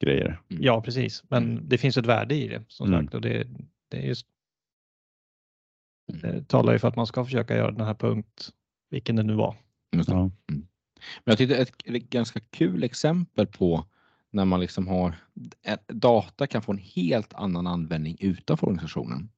[0.00, 0.40] grejer.
[0.48, 1.24] Ja, precis.
[1.28, 1.68] Men Mm.
[1.68, 3.00] det finns ett värde i det som Mm.
[3.04, 3.46] sagt och det,
[3.88, 4.26] det är just
[6.12, 6.20] Mm.
[6.22, 8.50] det talar ju för att man ska försöka göra den här punkt,
[8.90, 9.56] vilken det nu var.
[9.90, 10.30] Det.
[11.24, 13.84] Men jag tyckte ett, ganska kul exempel på
[14.30, 15.14] när man liksom har
[15.86, 19.28] data kan få en helt annan användning utanför organisationen.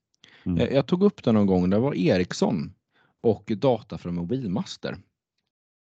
[0.45, 0.59] Mm.
[0.59, 2.75] Jag, jag tog upp det någon gång, det var Ericsson
[3.21, 4.99] och data från mobilmaster.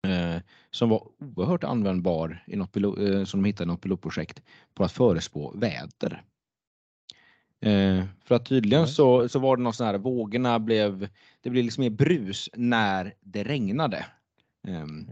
[0.07, 4.41] Eh, som var oerhört användbar i något eh, som de hittade i något pilotprojekt
[4.73, 6.23] på att förespå väder.
[7.61, 8.89] Eh, för att tydligen Oj.
[8.89, 11.07] så, så var det någon sån här, vågorna blev,
[11.41, 14.05] det blev liksom mer brus när det regnade.
[14.67, 15.09] Ehm,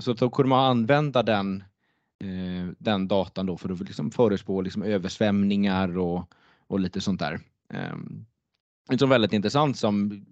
[0.00, 1.64] så då kunde man använda den,
[2.20, 6.34] eh, den datan då för att liksom förespå liksom översvämningar och,
[6.66, 7.40] och lite sånt där.
[8.88, 10.24] Det var väldigt intressant som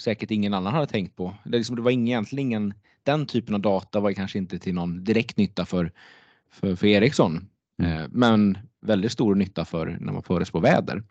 [0.00, 1.34] säkert ingen annan hade tänkt på.
[1.44, 5.04] Det, liksom, det var egentligen ingen, den typen av data var kanske inte till någon
[5.04, 5.92] direkt nytta för,
[6.50, 7.48] för, för Ericsson.
[7.82, 7.92] Mm.
[7.92, 11.02] Eh, men väldigt stor nytta för när man förespår väder.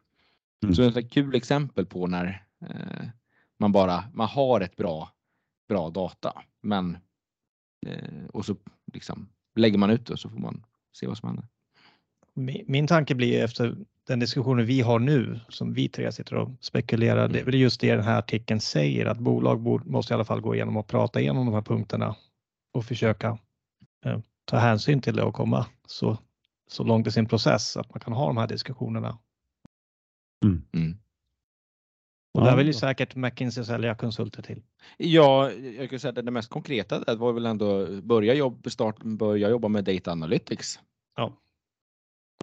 [0.63, 0.75] Mm.
[0.75, 3.07] Så det är ett kul exempel på när eh,
[3.59, 5.09] man bara man har ett bra,
[5.67, 6.33] bra data.
[6.61, 6.99] Men eh,
[8.33, 8.55] och så
[8.93, 10.63] liksom lägger man ut det och så får man
[10.93, 11.45] se vad som händer.
[12.33, 13.75] Min, min tanke blir efter
[14.07, 17.27] den diskussionen vi har nu som vi tre sitter och spekulerar.
[17.27, 17.45] Det är Mm.
[17.45, 20.55] väl just det den här artikeln säger att bolag borde, måste i alla fall gå
[20.55, 22.15] igenom och prata igenom de här punkterna
[22.73, 23.37] och försöka
[24.05, 26.17] eh, ta hänsyn till det och komma så,
[26.67, 29.17] så långt i sin process att man kan ha de här diskussionerna.
[30.45, 30.97] Mm.
[32.39, 34.61] Och där vill ju säkert McKinsey sälja konsulter till.
[34.97, 39.03] Ja, jag kan säga att det mest konkreta det var väl ändå börja, jobb, start,
[39.03, 40.79] börja jobba med data analytics.
[41.15, 41.33] Ja,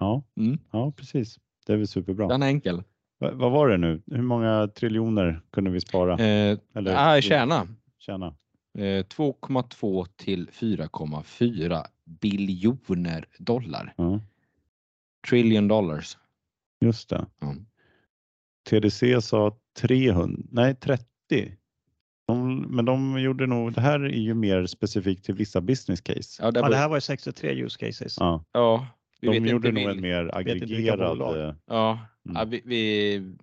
[0.00, 0.58] Ja, Mm.
[0.70, 1.38] ja, precis.
[1.66, 2.28] Det är väl superbra.
[2.28, 2.82] Den är enkel.
[3.18, 4.02] Va- vad var det nu?
[4.06, 6.12] Hur många triljoner kunde vi spara?
[6.12, 7.66] Eh, Eller äh, tjäna.
[7.98, 8.26] tjäna?
[8.78, 13.94] Eh, 2,2 till 4,4 biljoner dollar.
[13.96, 14.20] Ja,
[15.28, 16.18] Trillion dollars.
[16.80, 17.26] just det.
[17.40, 17.54] Ja.
[18.70, 21.04] TDC sa 300, nej 30.
[22.28, 26.42] De, men de gjorde nog, det här är ju mer specifikt till vissa business case.
[26.42, 28.16] Ja, det ja var, det här var ju 63 use cases.
[28.20, 28.86] Ja, ja,
[29.20, 31.20] vi de vet gjorde inte nog vil- en mer aggregerad.
[31.48, 32.36] eh, Ja, Mm.
[32.36, 33.34] ja vi, vi,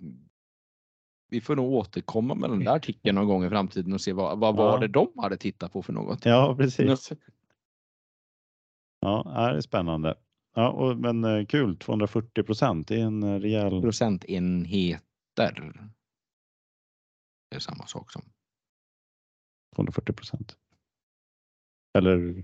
[1.30, 4.40] vi får nog återkomma med den där artikeln någon gång i framtiden och se vad,
[4.40, 6.26] vad var det de hade tittat på för något.
[6.26, 7.12] Ja, precis.
[9.00, 10.16] Ja, det är spännande.
[10.56, 12.88] Ja, och, men eh, kul, 240 procent.
[12.88, 13.82] Det är en eh, rejäl...
[13.82, 15.74] Procentenheter.
[17.54, 18.22] Är samma sak som.
[19.76, 20.58] 240 procent.
[21.98, 22.44] Eller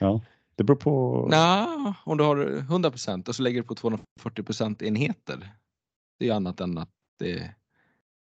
[0.00, 1.26] ja, det beror på.
[1.30, 5.54] Nej, om du har 100 procent och så lägger du på 240 procentenheter.
[6.18, 7.54] Det är annat än att det är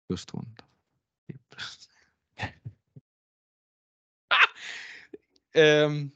[0.08, 0.64] plus 200.
[5.86, 6.10] um,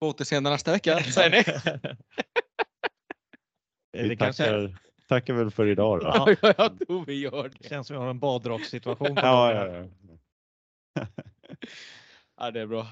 [0.00, 1.44] på återseende nästa vecka, säger ni?
[4.08, 4.78] Vi tackar,
[5.08, 6.06] tackar väl för idag då.
[6.14, 6.34] Ja.
[6.42, 7.68] Ja, jag tror vi gör det.
[7.68, 9.14] känns som vi har en badrockssituation.
[9.16, 9.66] Ja, ja,
[10.94, 11.06] ja.
[12.40, 12.86] Ja, det är bra.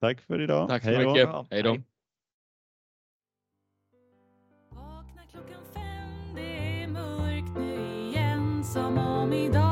[0.00, 0.68] Tack för idag.
[0.68, 1.10] Tack så Hej då.
[1.10, 1.28] mycket.
[1.28, 1.76] Ja, Hej då.
[4.70, 9.69] Vakna klockan fem, det är mörkt nu igen Som om idag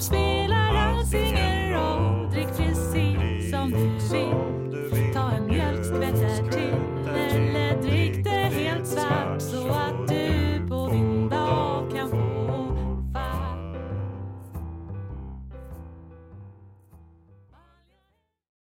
[0.00, 0.39] mindre svår.